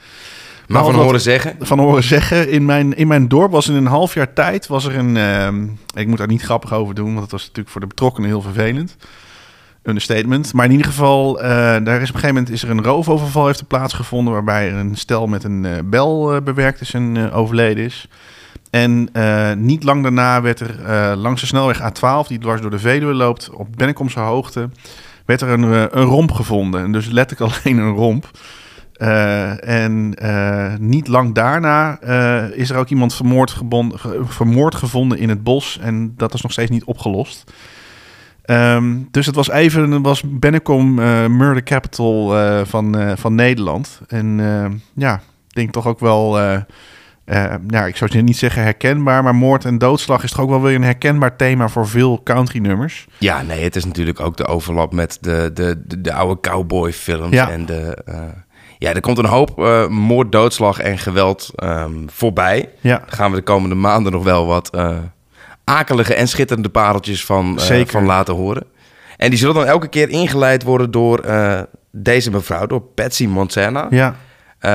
[0.67, 1.55] Maar van wat- horen zeggen.
[1.59, 4.85] Van horen zeggen, in mijn, in mijn dorp was in een half jaar tijd, was
[4.85, 5.63] er een, ehm,
[5.95, 8.41] ik moet daar niet grappig over doen, want het was natuurlijk voor de betrokkenen heel
[8.41, 8.97] vervelend.
[9.83, 10.53] Understatement.
[10.53, 13.45] Maar in ieder geval, eh, daar is op een gegeven moment is er een roofoverval
[13.45, 18.07] heeft plaatsgevonden, waarbij een stel met een eh, bel eh, bewerkt is en overleden is.
[18.69, 19.09] En
[19.65, 23.49] niet lang daarna werd er langs de snelweg A12, die dwars door de Veluwe loopt,
[23.49, 24.69] op Bennekomse hoogte,
[25.25, 26.81] werd er een, een romp gevonden.
[26.81, 28.31] En dus letterlijk alleen een romp.
[29.01, 35.17] Eh, en eh, niet lang daarna eh, is er ook iemand vermoord, ge- vermoord gevonden
[35.17, 35.79] in het bos.
[35.81, 37.53] En dat is nog steeds niet opgelost.
[38.41, 40.93] Ehm, dus het was even, het was Bennekom
[41.37, 42.35] Murder Capital
[42.65, 44.01] van, van Nederland.
[44.07, 44.37] En
[44.95, 45.15] ja,
[45.47, 46.39] ik denk toch ook wel,
[47.67, 50.75] ja, ik zou niet zeggen herkenbaar, maar moord en doodslag is toch ook wel weer
[50.75, 53.07] een herkenbaar thema voor veel country nummers.
[53.17, 56.91] Ja, nee, het is natuurlijk ook de overlap met de, de, de, de oude cowboy
[56.91, 57.33] films.
[57.33, 57.49] Ja.
[57.49, 58.03] En de,
[58.81, 62.69] ja, er komt een hoop eh, moord, doodslag en geweld ehm, voorbij.
[62.79, 62.97] Ja.
[62.97, 64.97] Daar gaan we de komende maanden nog wel wat eh,
[65.63, 67.91] akelige en schitterende pareltjes van, Zeker.
[67.91, 68.63] van laten horen.
[69.17, 71.25] En die zullen dan elke keer ingeleid worden door
[71.91, 73.87] deze mevrouw, door Patsy Montana.
[73.89, 74.15] Ja,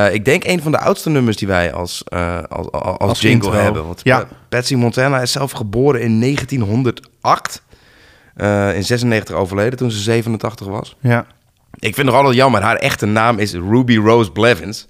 [0.08, 2.04] ik denk een van de oudste nummers die wij als,
[2.48, 3.62] als, als, Als jingle intro.
[3.62, 3.86] hebben.
[3.86, 4.18] Want Ja.
[4.18, 7.62] Pa- Patsy Montana is zelf geboren in 1908.
[8.34, 10.96] Eh, in 96 overleden toen ze 87 was.
[11.00, 11.26] ja.
[11.78, 12.62] Ik vind het nog altijd jammer.
[12.62, 14.88] Haar echte naam is Ruby Rose Blevins.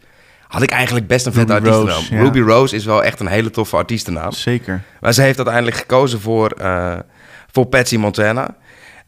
[0.48, 2.02] Had ik eigenlijk best een vette Ruby artiestennaam.
[2.02, 2.22] Rose, ja.
[2.22, 4.32] Ruby Rose is wel echt een hele toffe artiestennaam.
[4.32, 4.82] zeker.
[5.00, 6.98] Maar ze heeft uiteindelijk gekozen voor, eh,
[7.52, 8.56] voor Patsy Montana.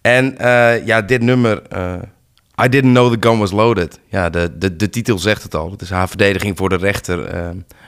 [0.01, 1.63] En eh, ja, dit nummer...
[1.63, 1.95] eh,
[2.65, 4.01] I didn't know the gun was loaded.
[4.09, 5.71] Ja, de, de, de titel zegt het al.
[5.71, 7.31] Het is haar verdediging voor de rechter.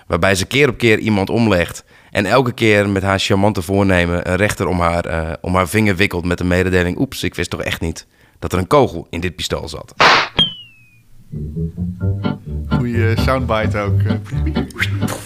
[0.07, 1.85] waarbij ze keer op keer iemand omlegt.
[2.11, 4.31] En elke keer met haar charmante voornemen...
[4.31, 6.98] een rechter om haar, om haar vinger wikkelt met de mededeling...
[6.98, 8.07] oeps, ik wist toch echt niet
[8.40, 9.94] dat er een kogel in dit pistool zat.
[12.68, 14.00] Goeie soundbite ook.
[14.03, 14.14] eh.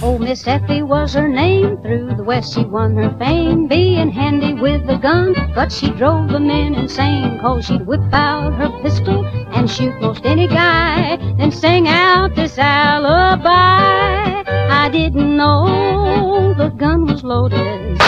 [0.03, 1.79] Oh, Miss Effie was her name.
[1.83, 5.35] Through the West she won her fame, being handy with the gun.
[5.55, 9.25] But she drove the men insane, cause she'd whip out her pistol
[9.55, 14.43] and shoot most any guy, then sing out this alibi.
[14.71, 17.99] I didn't know the gun was loaded,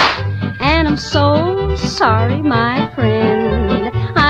[0.60, 3.45] and I'm so sorry, my friend.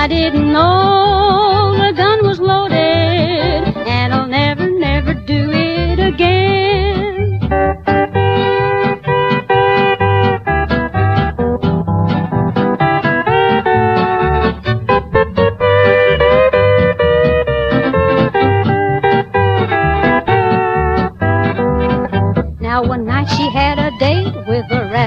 [0.07, 5.56] I didn't know the gun was loaded, and I'll never, never do it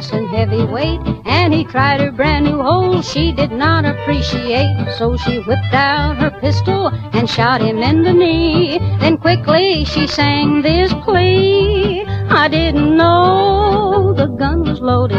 [0.00, 4.74] wrestling heavyweight, and he tried her brand new hole she did not appreciate.
[4.96, 8.78] So she whipped out her pistol and shot him in the knee.
[8.98, 15.18] Then quickly she sang this plea: I didn't know the gun was loaded,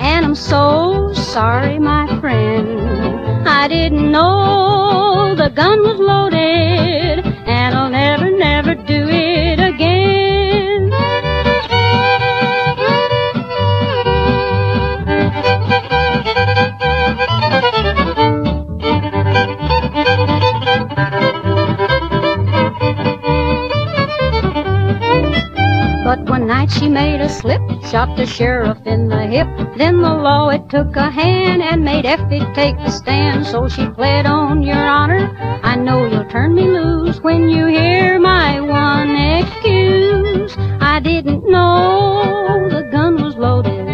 [0.00, 3.46] and I'm so sorry, my friend.
[3.48, 7.24] I didn't know the gun was loaded,
[27.90, 29.48] shot the sheriff in the hip.
[29.76, 33.44] Then the law it took a hand and made Effie take the stand.
[33.44, 35.36] So she pled on your honor.
[35.64, 40.54] I know you'll turn me loose when you hear my one excuse.
[40.80, 43.88] I didn't know the gun was loaded,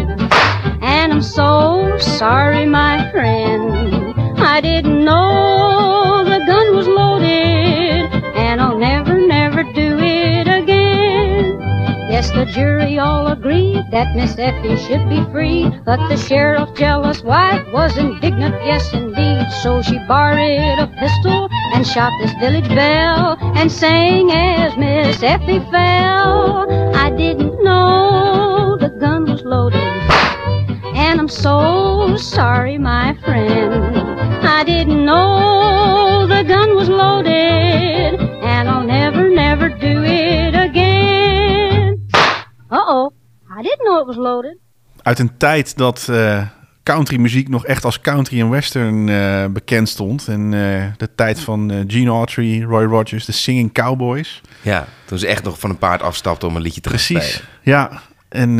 [0.83, 4.13] and I'm so sorry, my friend.
[4.37, 5.26] I didn't know
[12.53, 17.97] jury all agreed that Miss Effie should be free, but the sheriff, jealous wife, was
[17.97, 19.45] indignant, yes indeed.
[19.63, 25.59] So she borrowed a pistol and shot this village belle and sang as Miss Effie
[25.71, 26.65] fell.
[26.95, 29.81] I didn't know the gun was loaded,
[30.95, 33.26] and I'm so sorry, my friend.
[45.07, 46.41] Uit een tijd dat eh
[46.83, 50.27] country muziek nog echt als country en western eh, bekend stond.
[50.27, 54.41] En eh, de tijd van Gene Autry, Roy Rogers, de Singing Cowboys.
[54.61, 57.49] Ja, toen ze echt nog van een paard afstapte om een liedje te Precies, spelen.
[57.61, 58.01] ja.
[58.29, 58.59] En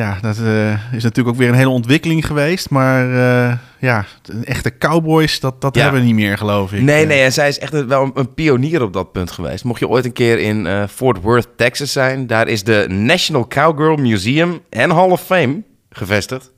[0.00, 2.70] ja, dat eh, is natuurlijk ook weer een hele ontwikkeling geweest.
[2.70, 5.82] Maar eh, ja, de echte cowboys, dat, dat Ja.
[5.82, 6.80] hebben we niet meer, geloof ik.
[6.82, 9.30] Nee, Eh, nee, en zij is echt een- wel een, een pionier op dat punt
[9.30, 9.64] geweest.
[9.64, 13.96] Mocht je ooit een keer in Fort Worth, Texas zijn, daar is de National Cowgirl
[13.96, 16.52] Museum en Hall of Fame gevestigd.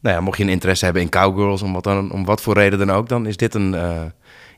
[0.00, 2.54] Nou ja, mocht je een interesse hebben in cowgirls, om wat, dan, om wat voor
[2.54, 3.76] reden dan ook, dan is dit een,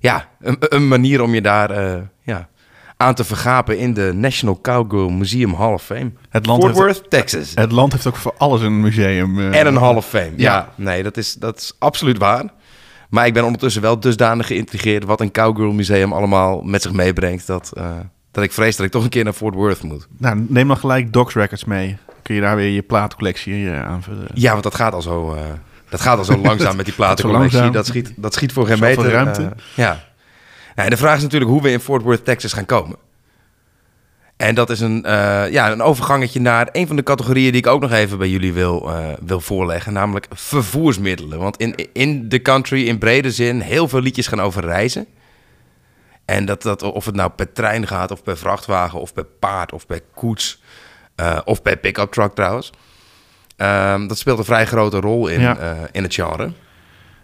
[0.00, 1.70] ja, een, een manier om je daar
[3.00, 6.10] aan te vergapen in de National Cowgirl Museum Hall of Fame.
[6.28, 7.52] Het land Fort heeft- Worth, Texas.
[7.54, 9.38] Het land heeft ook voor alles een museum.
[9.38, 9.60] eh.
[9.60, 10.32] En een Hall of Fame.
[10.36, 10.68] Ja, Ja.
[10.76, 12.44] nee, dat is, dat is absoluut waar.
[13.10, 17.46] Maar ik ben ondertussen wel dusdanig geïntrigeerd wat een Cowgirl Museum allemaal met zich meebrengt.
[17.46, 17.90] Dat, eh,
[18.30, 20.06] dat ik vrees dat ik toch een keer naar Fort Worth moet.
[20.18, 21.96] Nou, neem dan gelijk Docs Records mee.
[22.22, 24.26] Kun je daar weer je plaatcollectie eh, aanvullen.
[24.34, 25.36] Ja, want dat gaat al zo,
[25.88, 27.52] dat gaat al zo langzaam met die platencollectie.
[27.52, 27.72] langzaam.
[27.72, 29.10] Dat schiet, dat schiet voor geen meter.
[29.10, 29.52] ruimte.
[29.74, 30.08] ja.
[30.74, 32.96] Nou, de vraag is natuurlijk hoe we in Fort Worth, Texas gaan komen.
[34.36, 37.66] En dat is een, eh, ja, een overgangetje naar een van de categorieën die ik
[37.66, 39.92] ook nog even bij jullie wil, eh, wil voorleggen.
[39.92, 41.38] Namelijk vervoersmiddelen.
[41.38, 45.06] Want in, in de country, in brede zin, heel veel liedjes gaan over reizen.
[46.24, 49.72] En dat, dat, of het nou per trein gaat, of per vrachtwagen, of per paard,
[49.72, 50.62] of per koets.
[51.14, 52.72] eh, of per pick-up truck trouwens.
[53.56, 55.76] Ehm, dat speelt een vrij grote rol in, Ja.
[55.92, 56.52] in het genre.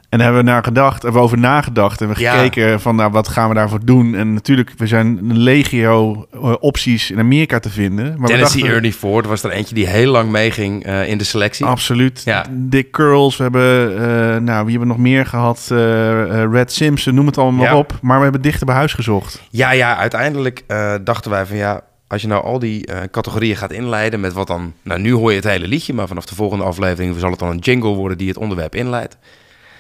[0.09, 2.33] En daar hebben we naar gedacht, hebben we over nagedacht en we Ja.
[2.39, 4.15] gekeken van nou, wat gaan we daarvoor doen.
[4.15, 8.05] En natuurlijk, we zijn een legio eh, opties in Amerika te vinden.
[8.19, 11.25] Maar Tennessee dachten, Ernie Ford was er eentje die heel lang meeging eh, in de
[11.25, 11.67] selectie.
[11.67, 12.23] Absoluut.
[12.25, 12.45] Ja.
[12.51, 14.03] Dick Curls, we hebben, eh,
[14.41, 15.69] nou, wie hebben we nog meer gehad?
[15.71, 17.99] Eh, eh, Red Simpson, noem het allemaal maar op.
[18.03, 19.43] Maar we hebben dichter bij huis gezocht.
[19.51, 20.65] Ja, ja, uiteindelijk
[21.05, 24.73] dachten wij van ja, als je nou al die categorieën gaat inleiden met wat dan...
[24.83, 27.49] Nou, nu hoor je het hele liedje, maar vanaf de volgende aflevering zal het dan
[27.49, 29.17] een jingle worden die het onderwerp inleidt.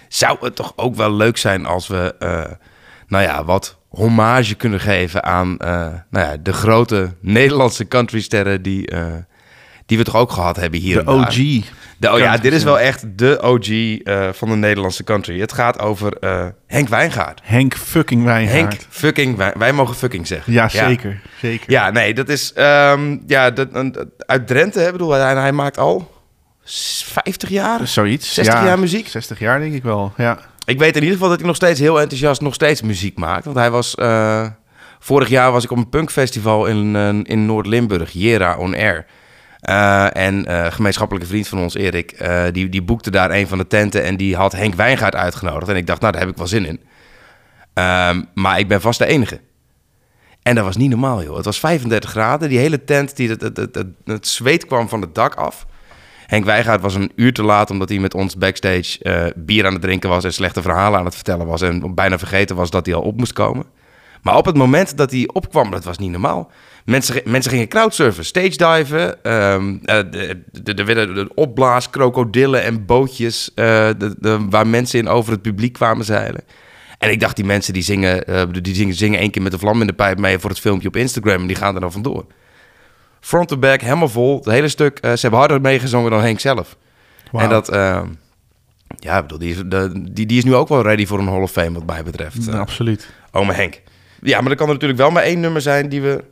[0.08, 2.44] Zou het toch ook wel leuk zijn als we, eh,
[3.06, 5.68] nou ja, wat hommage kunnen geven aan eh,
[6.10, 9.06] nou ja, de grote Nederlandse countrysterren die, eh,
[9.86, 11.10] die we toch ook gehad hebben hier De.
[11.10, 11.34] OG.
[11.98, 13.66] De, oh ja, dit is wel echt de OG
[14.36, 15.40] van de Nederlandse country.
[15.40, 16.16] Het gaat over
[16.66, 17.40] Henk Wijngaard.
[17.44, 18.58] Henk fucking Wijngaard.
[18.58, 20.52] Henk fucking Wij- Wij mogen fucking zeggen.
[20.52, 21.20] Ja, zeker.
[21.40, 21.70] zeker.
[21.70, 23.68] Ja, nee, dat is ehm, ja, dat,
[24.18, 24.80] uit Drenthe.
[24.80, 26.15] Hè, bedoel, hij, hij maakt al
[26.66, 27.86] 50 jaar.
[27.86, 28.34] Zoiets.
[28.34, 29.08] 60 ja, jaar muziek.
[29.08, 30.38] 60 jaar denk ik wel, ja.
[30.64, 33.44] Ik weet in ieder geval dat hij nog steeds heel enthousiast nog steeds muziek maakt.
[33.44, 34.46] Want hij was eh,
[34.98, 39.06] vorig jaar was ik op een punkfestival in, eh, in Noord-Limburg, Jera on Air.
[39.60, 43.58] Eh, en eh gemeenschappelijke vriend van ons, Erik, eh, die, die boekte daar een van
[43.58, 45.70] de tenten en die had Henk Wijngaard uitgenodigd.
[45.70, 46.80] En ik dacht, nou, daar heb ik wel zin in.
[47.74, 49.40] Ehm, maar ik ben vast de enige.
[50.42, 51.36] En dat was niet normaal, joh.
[51.36, 52.48] Het was 35 graden.
[52.48, 55.66] Die hele tent, die, het, het, het, het, het zweet kwam van het dak af.
[56.26, 59.72] Henk Wijngaard was een uur te laat omdat hij met ons backstage eh, bier aan
[59.72, 61.62] het drinken was en slechte verhalen aan het vertellen was.
[61.62, 63.64] En bijna vergeten was dat hij al op moest komen.
[64.22, 66.50] Maar op het moment dat hij opkwam, dat was niet normaal.
[66.84, 69.24] Mensen, mensen gingen crowdsurfen, stage diven.
[69.24, 75.42] ehm, eh, Er werden opblaas, krokodillen en bootjes eh, de, waar mensen in over het
[75.42, 76.40] publiek kwamen zeilen.
[76.98, 78.24] En ik dacht, die mensen die zingen,
[78.62, 80.88] die zingen, zingen één keer met de vlam in de pijp mee voor het filmpje
[80.88, 81.40] op Instagram.
[81.40, 82.24] En die gaan er dan vandoor.
[83.26, 84.36] Front to back, helemaal vol.
[84.36, 84.98] Het hele stuk.
[84.98, 86.76] eh, ze hebben harder meegezongen dan Henk zelf.
[87.32, 88.00] En dat, eh,
[88.98, 91.28] ja, ik bedoel, die is, de, die, die is nu ook wel ready voor een
[91.28, 92.44] Hall of Fame, wat mij betreft.
[92.44, 93.08] Ja, Eh, absoluut.
[93.32, 93.80] Ome Henk.
[94.22, 96.24] Ja, maar er kan er natuurlijk wel maar één nummer zijn die we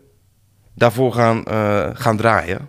[0.74, 2.68] daarvoor gaan, eh, gaan draaien.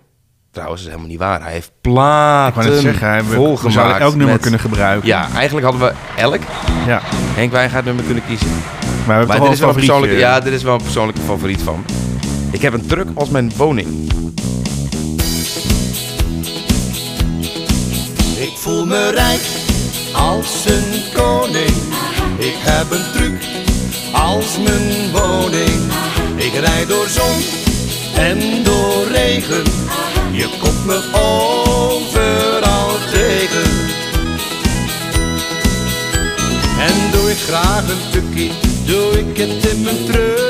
[0.52, 1.42] Trouwens, dat is helemaal niet waar.
[1.44, 5.08] Hij heeft platen zeggen, hij- we, we volgemaakt zouden elk nummer met- kunnen gebruiken.
[5.08, 6.42] Ja, eigenlijk hadden we elk
[6.88, 7.00] ja.
[7.36, 8.48] Henk Wijngaard nummer kunnen kiezen.
[9.08, 11.62] Maar we Maar dit is, wel een persoonlijke, ja, dit is wel een persoonlijke favoriet
[11.62, 11.86] van.
[12.52, 13.88] Ik heb een truck als mijn woning.
[18.40, 19.42] Ik voel me rijk
[20.14, 21.76] als een koning.
[22.38, 23.42] Ik heb een truc
[24.12, 25.92] als mijn woning.
[26.36, 27.38] Ik rijd door zon
[28.16, 29.64] en door regen.
[30.32, 33.72] Je komt me overal tegen.
[36.80, 38.52] En doe ik graag een tukkie,
[38.86, 40.45] doe ik het in mijn truckie.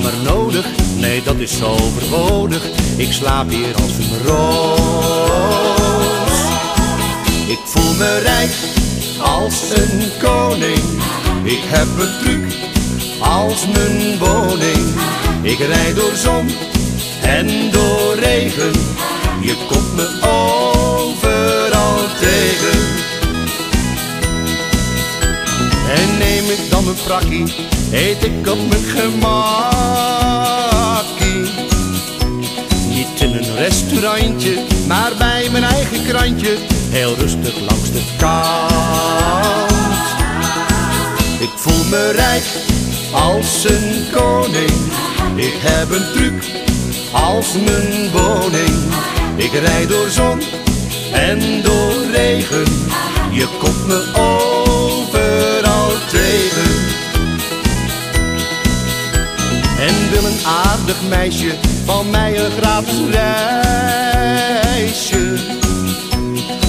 [0.00, 2.62] Nodig, nee dat is overbodig.
[2.96, 4.80] Ik slaap hier als een roos.
[7.46, 8.50] Ik voel me rijk
[9.20, 10.78] als een koning.
[11.42, 12.54] Ik heb een truc
[13.18, 14.94] als mijn woning.
[15.42, 16.48] Ik rijd door zon
[17.22, 18.72] en door regen.
[19.40, 22.78] Je komt me overal tegen.
[25.96, 27.44] En neem ik dan mijn prakkie,
[27.92, 29.50] eet ik op mijn gemakkie.
[32.88, 36.56] Niet in een restaurantje, maar bij mijn eigen krantje,
[36.90, 39.70] heel rustig langs de kant.
[41.40, 42.44] Ik voel me rijk
[43.12, 44.70] als een koning,
[45.34, 46.44] ik heb een truc
[47.12, 48.70] als mijn woning.
[49.36, 50.40] Ik rijd door zon
[51.12, 52.64] en door regen,
[53.30, 54.51] je komt me overal
[59.86, 61.54] En wil een aardig meisje
[61.84, 62.98] van mij een gratis
[64.70, 65.34] reisje.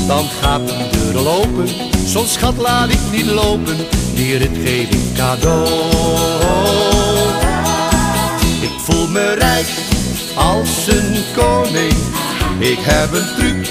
[0.07, 1.67] Dan gaat de deur al open,
[2.05, 3.77] zo'n schat laat ik niet lopen.
[4.13, 5.67] Die rit geef ik cadeau.
[8.61, 9.67] Ik voel me rijk
[10.35, 11.93] als een koning.
[12.59, 13.67] Ik heb een truc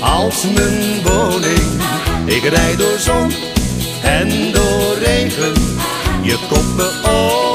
[0.00, 1.82] als mijn woning.
[2.24, 3.32] Ik rijd door zon
[4.02, 5.52] en door regen.
[6.22, 7.49] Je komt me overal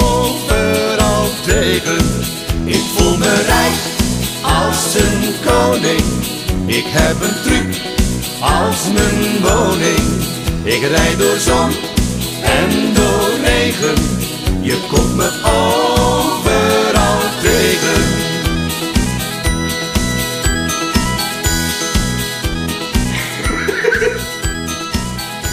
[1.56, 3.80] Ik voel me rijk
[4.42, 6.02] als een koning.
[6.66, 7.82] Ik heb een truc
[8.40, 10.24] als mijn woning.
[10.64, 11.72] Ik rijd door zon
[12.42, 13.96] en door regen.
[14.62, 15.85] Je komt me overal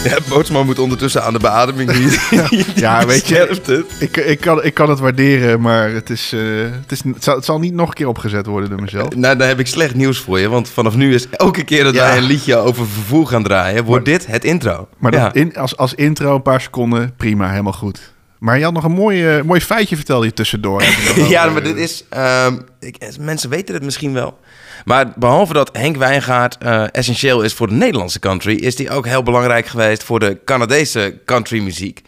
[0.11, 1.91] Ja, Bootsman moet ondertussen aan de beademing.
[2.75, 3.61] Ja, weet je,
[3.99, 6.41] ik, ik, kan, ik kan het waarderen, maar het, is, eh,
[6.81, 9.15] het, is, het, zal, het zal niet nog een keer opgezet worden door mezelf.
[9.17, 10.49] Nou, dan heb ik slecht nieuws voor je.
[10.49, 12.07] Want vanaf nu is elke keer dat Ja.
[12.07, 13.85] wij een liedje over vervoer gaan draaien...
[13.85, 14.89] wordt dit het intro.
[14.99, 15.25] Maar ja.
[15.25, 18.13] dat in, als, als intro een paar seconden, prima, helemaal goed.
[18.39, 20.83] Maar je had nog een mooi, eh, mooi feitje vertelde je tussendoor.
[21.29, 22.05] ja, maar dit is...
[22.09, 24.39] ehm, ik, mensen weten het misschien wel.
[24.85, 28.55] Maar behalve dat Henk Wijngaard eh, essentieel is voor de Nederlandse country...
[28.55, 32.03] is hij ook heel belangrijk geweest voor de Canadese countrymuziek.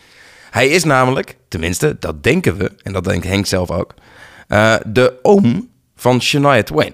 [0.51, 2.73] Hij is namelijk, tenminste, dat denken we...
[2.83, 3.95] en dat denkt Henk zelf ook...
[4.49, 6.93] eh, de oom van Shania Twain.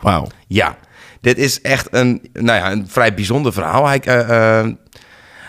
[0.00, 0.26] Wauw.
[0.46, 0.76] Ja,
[1.20, 3.86] dit is echt een, nou ja, een vrij bijzonder verhaal.
[3.86, 4.68] Hij, eh,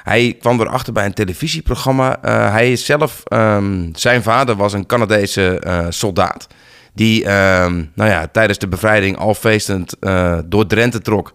[0.04, 2.18] hij kwam erachter bij een televisieprogramma.
[2.52, 6.48] Hij is zelf, ehm, zijn vader was een Canadese soldaat.
[6.94, 11.32] Die ehm, nou ja, tijdens de bevrijding al feestend eh, door Drenthe trok.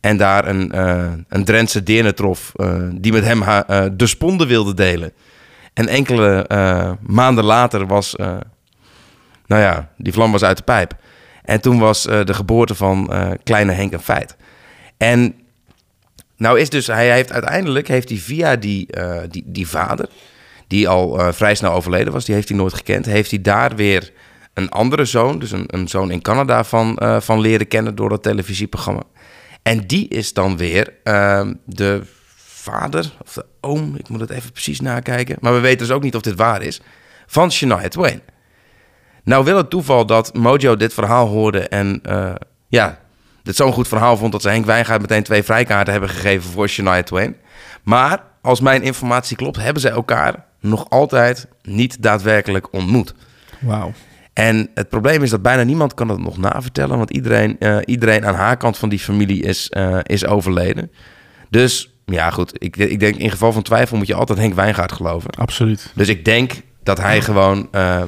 [0.00, 3.42] En daar een, eh een Drentse deerne trof eh, die met hem
[3.96, 5.12] de sponde wilde delen.
[5.74, 6.46] En enkele
[7.00, 8.14] maanden later was,
[9.46, 10.94] nou ja, die vlam was uit de pijp.
[11.44, 14.36] En toen was de geboorte van kleine Henk een feit.
[14.96, 15.34] En
[16.36, 18.88] nou is dus, hij heeft uiteindelijk, heeft hij via die,
[19.28, 20.08] die, die vader,
[20.66, 24.12] die al vrij snel overleden was, die heeft hij nooit gekend, heeft hij daar weer
[24.58, 28.08] een andere zoon, dus een, een zoon in Canada van, eh, van leren kennen door
[28.08, 29.02] dat televisieprogramma.
[29.62, 32.02] En die is dan weer ehm, de
[32.36, 36.02] vader, of de oom, ik moet het even precies nakijken, maar we weten dus ook
[36.02, 36.80] niet of dit waar is,
[37.26, 38.20] van Shania Twain.
[39.24, 42.34] Nou wil het toeval dat Mojo dit verhaal hoorde en eh,
[42.68, 42.98] ja,
[43.42, 46.68] dit zo'n goed verhaal vond dat ze Henk Wijngaard meteen twee vrijkaarten hebben gegeven voor
[46.68, 47.36] Shania Twain.
[47.82, 53.14] Maar als mijn informatie klopt, hebben ze elkaar nog altijd niet daadwerkelijk ontmoet.
[53.60, 53.92] Wauw.
[54.38, 58.26] En het probleem is dat bijna niemand kan het nog navertellen, want iedereen, eh, iedereen
[58.26, 60.90] aan haar kant van die familie is, eh, is overleden.
[61.50, 64.92] Dus ja, goed, ik, ik denk in geval van twijfel moet je altijd Henk Wijngaard
[64.92, 65.30] geloven.
[65.30, 65.92] Absoluut.
[65.94, 68.02] Dus ik denk dat hij gewoon eh,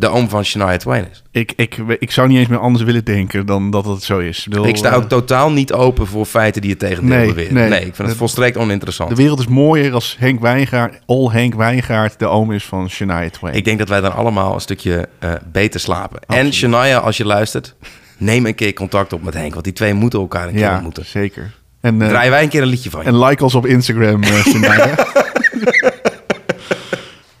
[0.00, 1.22] de oom van Shania Twain is.
[1.30, 4.38] Ik, ik, ik zou niet eens meer anders willen denken dan dat het zo is.
[4.38, 7.26] Ik, bedoel, ik sta ook eh, totaal niet open voor feiten die het tegendeel Nee,
[7.26, 7.54] beweren.
[7.54, 7.68] nee.
[7.68, 9.16] Nee, ik vind het volstrekt de oninteressant.
[9.16, 13.54] wereld is mooier als Henk Wijngaard, all Henk Wijngaard, de oom is van Shania Twain.
[13.54, 16.20] Ik denk dat wij dan allemaal een stukje eh, beter slapen.
[16.26, 16.52] En.
[16.52, 17.74] Shania, als je luistert,
[18.16, 19.52] neem een keer contact op met Henk.
[19.52, 21.04] Want die twee moeten elkaar een keer ja, ontmoeten.
[21.06, 21.58] zeker.
[21.80, 23.06] En, eh, Draaien wij een keer een liedje van je.
[23.06, 24.94] en like ons op Instagram, eh, Shania.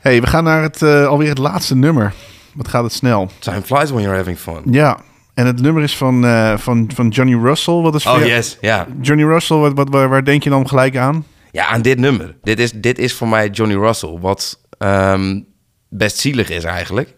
[0.00, 2.12] hey, we gaan naar het, eh, alweer het laatste nummer.
[2.54, 3.30] Wat gaat het snel?
[3.38, 4.62] Time flies when you're having fun.
[4.64, 4.98] Ja,
[5.34, 7.74] en het nummer is van, eh, van, van Johnny Russell.
[7.74, 8.86] Wat is Oh yes, ja.
[9.00, 11.24] Johnny Russell, wat, wat, waar, waar denk je dan gelijk aan?
[11.52, 12.36] Ja, aan dit nummer.
[12.42, 14.18] Dit is, dit is voor mij Johnny Russell.
[14.20, 15.40] Wat ehm,
[15.88, 17.14] best zielig is eigenlijk.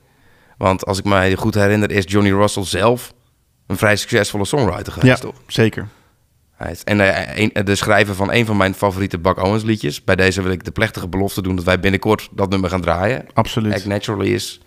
[0.58, 3.12] Want als ik mij goed herinner, is Johnny Russell zelf
[3.66, 5.40] een vrij succesvolle songwriter geweest, ja, toch?
[5.46, 5.88] zeker.
[6.84, 10.04] En eh, een- de schrijver van een van mijn favoriete Buck Owens liedjes.
[10.04, 13.24] Bij deze wil ik de plechtige belofte doen dat wij binnenkort dat nummer gaan draaien.
[13.32, 13.74] Absoluut.
[13.74, 14.60] Act Naturally is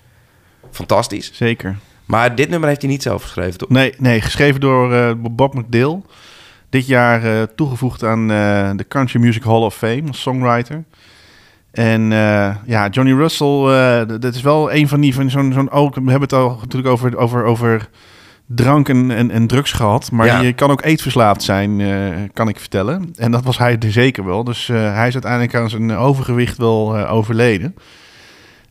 [0.71, 1.31] fantastisch.
[1.33, 1.75] Zeker.
[2.05, 3.69] Maar dit nummer heeft hij niet zelf geschreven, toch?
[3.69, 6.01] Nee, nee geschreven door eh, Bob McDill.
[6.69, 10.83] Dit jaar eh, toegevoegd aan eh, de Country Music Hall of Fame als songwriter.
[11.71, 12.09] En
[12.65, 15.95] ja, Johnny Russell, dat is wel een van die van zo'n zo'n ook.
[15.95, 17.89] We hebben het al natuurlijk over, over, over
[18.45, 20.11] drank en, en, en drugs gehad.
[20.11, 20.41] Maar Ja.
[20.41, 21.81] je kan ook eetverslaafd zijn,
[22.33, 23.13] kan ik vertellen.
[23.15, 24.43] En dat was hij er zeker wel.
[24.43, 27.75] Dus hij is uiteindelijk aan zijn overgewicht wel overleden.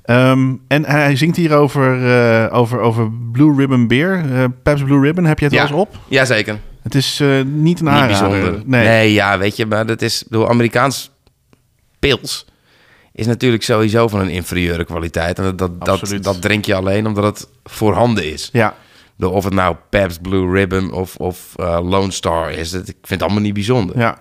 [0.04, 2.06] Ehm, en hij zingt hier over,
[2.46, 4.24] eh, over, over Blue Ribbon Beer.
[4.34, 5.60] eh Pabst Blue Ribbon, heb je het Ja.
[5.68, 5.96] wel eens op?
[6.08, 6.58] Jazeker.
[6.82, 8.06] Het is eh, niet een Niet aanrader.
[8.06, 8.62] bijzonder.
[8.66, 8.84] Nee.
[8.86, 9.12] Nee.
[9.12, 11.10] ja, weet je, maar dat is door Amerikaans
[11.98, 12.46] pils
[13.12, 15.38] is natuurlijk sowieso van een inferieure kwaliteit.
[15.38, 18.48] En dat, dat, dat, drink je alleen omdat het voorhanden is.
[18.52, 18.74] Ja,
[19.16, 22.70] Door Of het nou Pabst Blue Ribbon of, of Lone Star is.
[22.70, 23.98] Dat, ik vind het allemaal niet bijzonder.
[23.98, 24.18] Ja,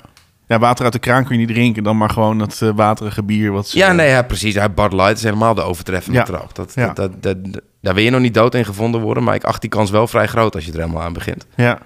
[0.53, 0.59] ja.
[0.59, 1.83] ja, water uit de kraan kun je niet drinken.
[1.83, 3.51] Dan maar gewoon dat eh, waterige bier.
[3.51, 4.53] Wat ze- nee, ja, precies.
[4.53, 6.23] Ja, Bud Light is helemaal de overtreffende Ja.
[6.23, 6.55] trap.
[6.55, 6.93] Dat, Ja.
[6.93, 9.23] dat, dat, dat- daar wil je nog niet dood in gevonden worden.
[9.23, 11.45] Maar ik acht die kans wel vrij groot als je er helemaal aan begint.
[11.55, 11.79] Ja,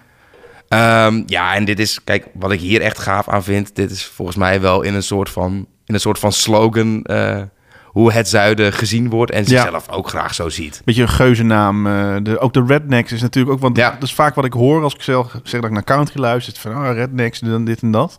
[0.67, 4.05] Ehm, ja, en dit is, kijk, wat ik hier echt gaaf aan vind, dit is
[4.05, 5.53] volgens mij wel in een soort van,
[5.85, 7.01] in een soort van slogan.
[7.03, 7.41] eh,
[7.87, 9.45] hoe het zuiden gezien wordt en Ja.
[9.47, 10.81] zichzelf ook graag zo ziet.
[10.85, 11.87] Beetje een geuzennaam.
[11.87, 13.61] eh, de, ook de Rednecks is natuurlijk ook...
[13.61, 13.91] Want Ja.
[13.91, 16.53] dat is vaak wat ik hoor als ik zelf zeg dat ik naar country luister.
[16.53, 18.17] is Van, oh, Rednecks, dan dit en dat.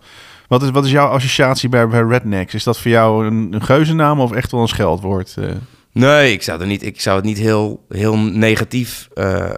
[0.48, 2.54] Wat is, wat is jouw associatie bij, bij Rednecks?
[2.54, 5.34] Is dat voor jou een, een geuzennaam of echt wel een scheldwoord?
[5.38, 5.44] eh?
[5.92, 9.50] Nee, ik zou, er niet, ik zou het niet heel, heel negatief eh,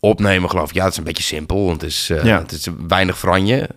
[0.00, 0.74] opnemen, geloof ik.
[0.74, 2.38] Ja, het is een beetje simpel, want het is, eh, Ja.
[2.38, 3.68] het is weinig franje.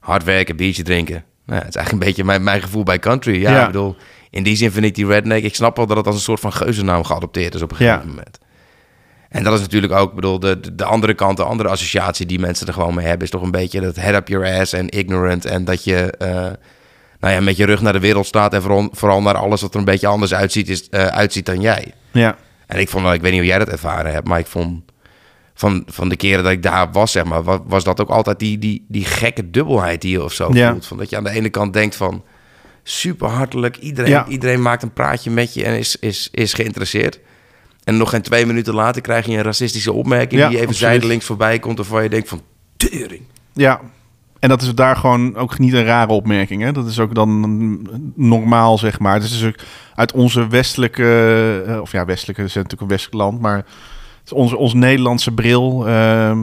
[0.00, 1.24] hard werken, biertje drinken.
[1.46, 3.40] Nou, het is eigenlijk een beetje mijn, mijn gevoel bij country.
[3.40, 3.60] Ja, Ja.
[3.60, 3.96] ik bedoel,
[4.30, 5.42] in die zin vind ik die redneck...
[5.44, 8.00] Ik snap wel dat het als een soort van geuzennaam geadopteerd is op een gegeven
[8.00, 8.06] Ja.
[8.06, 8.38] moment.
[9.30, 12.26] En dat is natuurlijk ook, ik bedoel, de, de- de andere kant, de andere associatie
[12.26, 14.72] die mensen er gewoon mee hebben, is toch een beetje dat head up your ass
[14.72, 15.44] en ignorant.
[15.44, 16.30] En dat je, eh,
[17.20, 19.72] nou ja, met je rug naar de wereld staat en vooral, vooral naar alles wat
[19.72, 21.92] er een beetje anders uitziet, is, eh, uitziet dan jij.
[22.10, 24.46] Ja, En ik vond, wel- ik weet niet hoe jij dat ervaren hebt, maar ik
[24.46, 24.82] vond
[25.54, 28.38] van, van de keren dat ik daar was, zeg maar, was, was dat ook altijd
[28.38, 30.70] die, die, die gekke dubbelheid die je of zo Ja.
[30.70, 30.86] voelt.
[30.86, 32.24] Van dat je aan de ene kant denkt van
[32.82, 34.26] super hartelijk, iedereen, Ja.
[34.28, 37.18] iedereen maakt een praatje met je en is, is, is geïnteresseerd.
[37.84, 41.24] En nog geen twee minuten later krijg je een racistische opmerking Ja, die even zijdelings
[41.24, 42.42] voorbij komt of waar je denkt van
[42.76, 43.22] tering.
[43.52, 43.80] ja.
[44.38, 46.62] En dat is daar gewoon ook niet een rare opmerking.
[46.62, 46.72] Hè?
[46.72, 49.14] Dat is ook dan normaal, zeg maar.
[49.14, 49.58] Het is dus ook
[49.94, 51.62] uit onze westelijke...
[51.66, 53.64] eh, of ja, westelijke, het is natuurlijk een westelijk land, maar...
[54.32, 55.86] onze, onze Nederlandse bril.
[55.88, 56.38] ehm,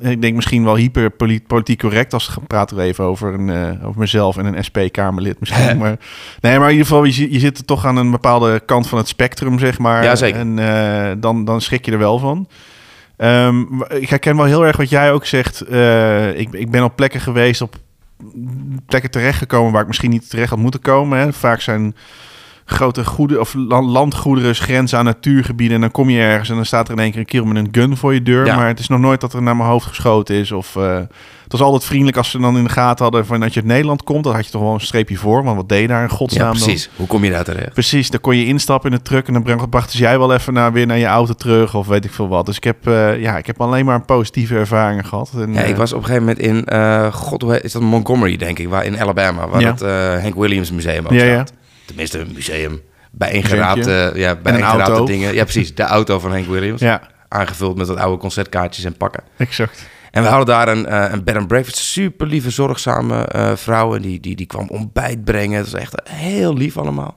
[0.00, 3.50] ik denk misschien wel hyper poli- politiek correct als we praten we even over, een,
[3.50, 5.78] eh, over mezelf en een SP-Kamerlid misschien.
[5.78, 5.96] maar,
[6.40, 8.98] nee, maar in ieder geval, je, je zit er toch aan een bepaalde kant van
[8.98, 10.04] het spectrum, zeg maar.
[10.04, 10.40] Ja, zeker.
[10.40, 12.48] En eh, dan, dan schrik je er wel van.
[13.16, 15.60] Ehm, ik herken wel heel erg wat jij ook zegt.
[15.60, 17.76] Eh, ik, ik ben op plekken geweest, op
[18.86, 21.18] plekken terechtgekomen waar ik misschien niet terecht had moeten komen.
[21.18, 21.32] Hè.
[21.32, 21.94] Vaak zijn
[22.64, 25.74] grote goede of la- landgoederen grenzen aan natuurgebieden.
[25.74, 27.56] En dan kom je ergens en dan staat er in één keer een kerel met
[27.56, 28.46] een gun voor je deur.
[28.46, 28.56] Ja.
[28.56, 30.52] Maar het is nog nooit dat er naar mijn hoofd geschoten is.
[30.52, 30.96] Of eh,
[31.42, 33.68] het was altijd vriendelijk als ze dan in de gaten hadden van dat je uit
[33.68, 34.24] Nederland komt.
[34.24, 35.44] Dan had je toch wel een streepje voor.
[35.44, 36.62] Want wat deed je daar in Ja, godsnaam dan?
[36.62, 36.90] precies.
[36.96, 37.72] Hoe kom je daar terecht?
[37.72, 40.52] Precies, dan kon je instappen in de truck en dan brachten ze jij wel even
[40.52, 42.46] naar, weer naar je auto terug of weet ik veel wat.
[42.46, 45.30] Dus ik heb, eh, ja, ik heb alleen maar positieve ervaringen gehad.
[45.36, 48.58] En, Ja, ik eh, was op een gegeven moment in, god, is dat Montgomery, denk
[48.58, 49.74] ik, waar in Alabama, waar Ja.
[49.78, 51.44] het Hank Williams Museum ook Ja, ja.
[51.92, 52.80] Tenminste, een museum.
[53.10, 54.20] Bijeengeraapte, Museumpje.
[54.20, 55.06] ja, bijeengeraapte auto.
[55.06, 55.34] dingen.
[55.34, 55.74] Ja, precies.
[55.74, 56.80] De auto van Hank Williams.
[56.80, 59.22] Ja, Aangevuld met wat oude concertkaartjes en pakken.
[59.36, 59.90] exact.
[60.10, 61.76] En we hadden daar een, eh, een bed and breakfast.
[61.76, 63.94] Super lieve, zorgzame eh vrouw.
[63.94, 65.56] En die, die, die kwam ontbijt brengen.
[65.58, 67.16] Het was echt heel lief allemaal.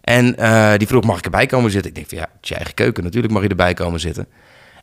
[0.00, 1.90] En eh, die vroeg, mag ik erbij komen zitten?
[1.90, 3.04] Ik denk van, ja, het je eigen keuken.
[3.04, 4.26] Natuurlijk mag je erbij komen zitten.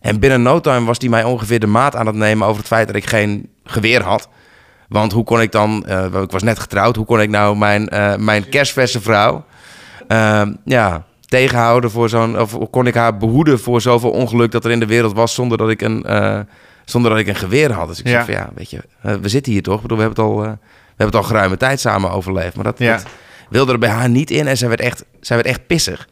[0.02, 2.48] En binnen no time was die mij ongeveer de maat aan het nemen...
[2.48, 4.30] over het feit dat ik geen geweer had.
[4.90, 5.86] Want hoe kon ik dan...
[5.86, 6.96] eh, ik was net getrouwd.
[6.96, 9.46] Hoe kon ik nou mijn, eh, mijn kerstverse vrouw...
[10.08, 12.40] eh, ja, tegenhouden voor zo'n...
[12.40, 14.52] of kon ik haar behoeden voor zoveel ongeluk...
[14.52, 16.04] dat er in de wereld was zonder dat ik een...
[16.04, 16.40] eh,
[16.86, 17.88] zonder dat ik een geweer had.
[17.88, 18.12] Dus ik Ja.
[18.12, 18.82] zeg van ja, weet je,
[19.22, 19.76] we zitten hier toch?
[19.76, 20.48] Ik bedoel, we hebben het al, we
[20.88, 22.56] hebben het al geruime tijd samen overleefd.
[22.56, 22.94] Maar dat, Ja.
[22.96, 23.06] dat
[23.50, 26.08] wilde er bij haar niet in en zij werd echt, zij werd echt pissig.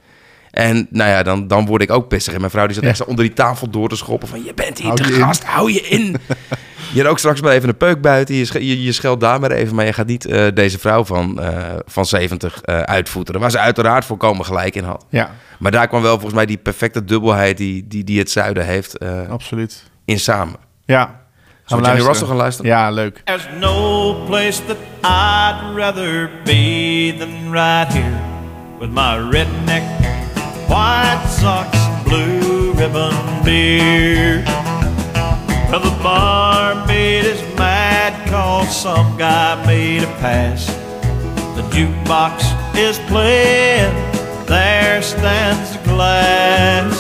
[0.58, 2.34] En nou ja, dan, dan word ik ook pissig.
[2.34, 2.90] En mijn vrouw die zat Ja.
[2.90, 4.44] echt zo onder die tafel door te schoppen van...
[4.44, 5.20] je bent hier Hou te je in.
[5.24, 6.16] gast, hou je in.
[6.94, 8.36] je rookt straks maar even een peuk buiten.
[8.36, 9.76] Je, je, je scheldt daar maar even.
[9.76, 13.42] Maar je gaat niet eh, deze vrouw van, eh, van 70 eh, uitvoeteren.
[13.42, 15.06] Waar ze uiteraard volkomen gelijk in had.
[15.10, 17.58] Ja, Maar daar kwam wel volgens mij die perfecte dubbelheid...
[17.58, 19.84] die, die, die het zuiden heeft eh, absoluut.
[20.06, 20.56] in samen.
[20.86, 21.26] Ja.
[21.66, 22.72] Zullen we Russell gaan luisteren?
[22.72, 23.22] Ja, leuk.
[23.24, 28.20] There's no place that I'd rather be than right here
[28.80, 29.84] with my redneck,
[30.68, 34.44] white socks, and blue ribbon beer.
[35.70, 40.66] Well, the barmaid is mad cause some guy made a pass.
[41.56, 42.44] The jukebox
[42.78, 43.94] is playing,
[44.46, 46.96] there stands the glass.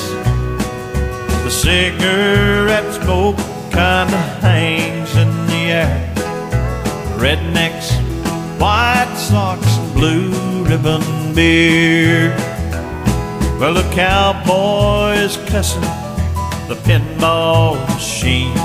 [1.43, 3.38] The cigarette smoke
[3.72, 6.13] kinda hangs in the air.
[7.18, 7.89] Rednecks,
[8.59, 12.56] white socks, and blue ribbon beer.
[13.59, 15.81] Well, the cowboy is cussing
[16.69, 18.55] the pinball machine.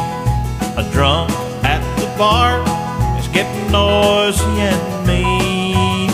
[0.76, 1.30] A drunk
[1.64, 2.61] at the bar
[3.18, 6.11] is getting noisy and mean.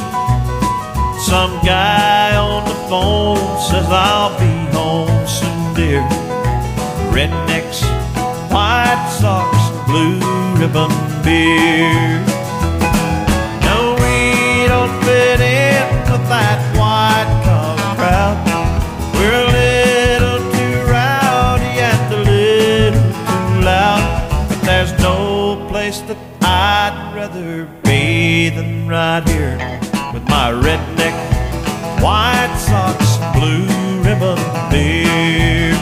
[1.18, 6.02] Some guy on the phone says I'll be home soon, dear.
[7.10, 7.82] Rednecks,
[8.48, 10.20] white socks, blue
[10.56, 12.07] ribbon beer.
[30.53, 31.14] Redneck,
[32.03, 33.66] white socks, blue
[34.03, 34.38] ribbon
[34.70, 35.72] beer.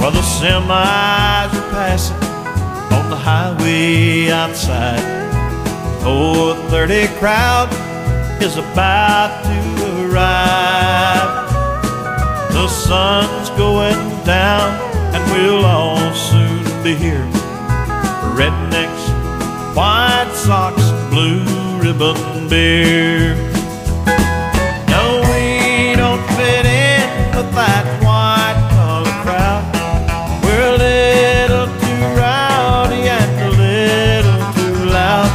[0.00, 2.16] Well, the semis are passing
[2.96, 5.00] on the highway outside.
[6.02, 7.68] 430 crowd
[8.42, 9.58] is about to
[10.04, 11.46] arrive.
[12.52, 14.68] The sun's going down,
[15.14, 17.26] and we'll all soon be here.
[18.36, 19.04] Rednecks,
[19.74, 21.42] white socks, blue
[21.80, 23.34] ribbon beer.
[24.88, 29.64] No, we don't fit in with that white collar crowd.
[30.44, 35.30] We're a little too rowdy and a little too loud.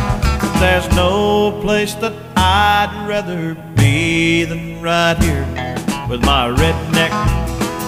[0.59, 5.45] There's no place that I'd rather be than right here
[6.09, 7.12] with my redneck,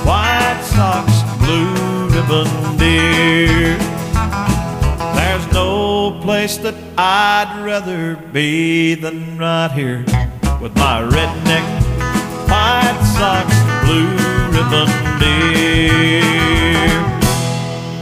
[0.05, 3.92] white socks, blue ribbon deer.
[6.43, 10.03] Place that I'd rather be than right here
[10.61, 11.63] with my redneck,
[12.47, 14.09] white socks, blue
[14.51, 14.89] ribbon
[15.19, 16.23] deer.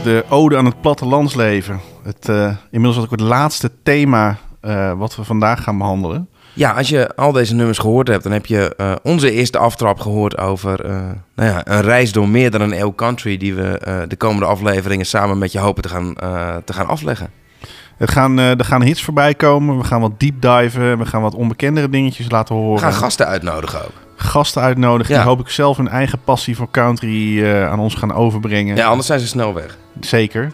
[0.02, 1.80] De ode aan het plattelandsleven.
[2.02, 6.28] Het, eh, inmiddels ook het laatste thema eh, wat we vandaag gaan behandelen.
[6.54, 10.00] Ja, als je al deze nummers gehoord hebt, dan heb je eh, onze eerste aftrap
[10.00, 10.96] gehoord over eh,
[11.34, 14.46] nou ja, een reis door meer dan een eeuw country die we eh, de komende
[14.46, 17.30] afleveringen samen met je hopen te gaan, eh, te gaan afleggen.
[17.96, 19.78] Het gaan, eh, er gaan hits voorbij komen.
[19.78, 20.98] We gaan wat deep diven.
[20.98, 22.74] We gaan wat onbekendere dingetjes laten horen.
[22.74, 23.92] We gaan gasten uitnodigen ook.
[24.16, 25.14] Gasten uitnodigen.
[25.14, 25.20] Ja.
[25.20, 28.76] Die hoop ik zelf hun eigen passie voor country eh, aan ons gaan overbrengen.
[28.76, 29.76] Ja, anders zijn ze snel weg.
[30.00, 30.52] Zeker.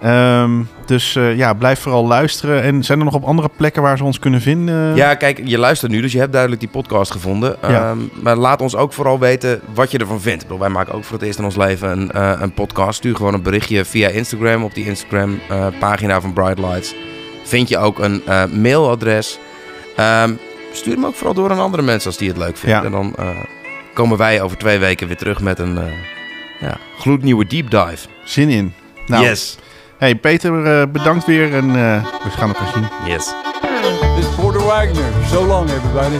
[0.00, 0.50] Ehm,
[0.86, 2.62] dus eh, ja, blijf vooral luisteren.
[2.62, 4.94] En zijn er nog op andere plekken waar ze ons kunnen vinden?
[4.94, 7.56] Ja, kijk, je luistert nu, dus je hebt duidelijk die podcast gevonden.
[7.62, 7.68] Ja.
[7.68, 10.42] Ehm, maar laat ons ook vooral weten wat je ervan vindt.
[10.42, 12.98] Ik bedoel, wij maken ook voor het eerst in ons leven een, eh, een podcast.
[12.98, 16.94] Stuur gewoon een berichtje via Instagram op die Instagram-pagina van Bright Lights.
[17.44, 19.38] Vind je ook een eh, mailadres.
[19.96, 20.32] Ehm,
[20.72, 22.78] stuur hem ook vooral door aan andere mensen als die het leuk vinden.
[22.78, 22.84] Ja.
[22.84, 23.28] En dan eh,
[23.94, 25.84] komen wij over twee weken weer terug met een eh,
[26.60, 28.08] ja, gloednieuwe deep dive.
[28.24, 28.72] Zin in.
[29.06, 29.58] Nou, Yes.
[30.00, 32.88] Hey Peter, eh, bedankt weer en eh, we gaan elkaar zien.
[33.06, 33.34] Yes.
[34.16, 35.04] This is Porter Wagner.
[35.26, 36.16] So long, everybody.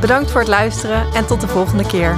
[0.00, 2.16] Bedankt voor het luisteren en tot de volgende keer.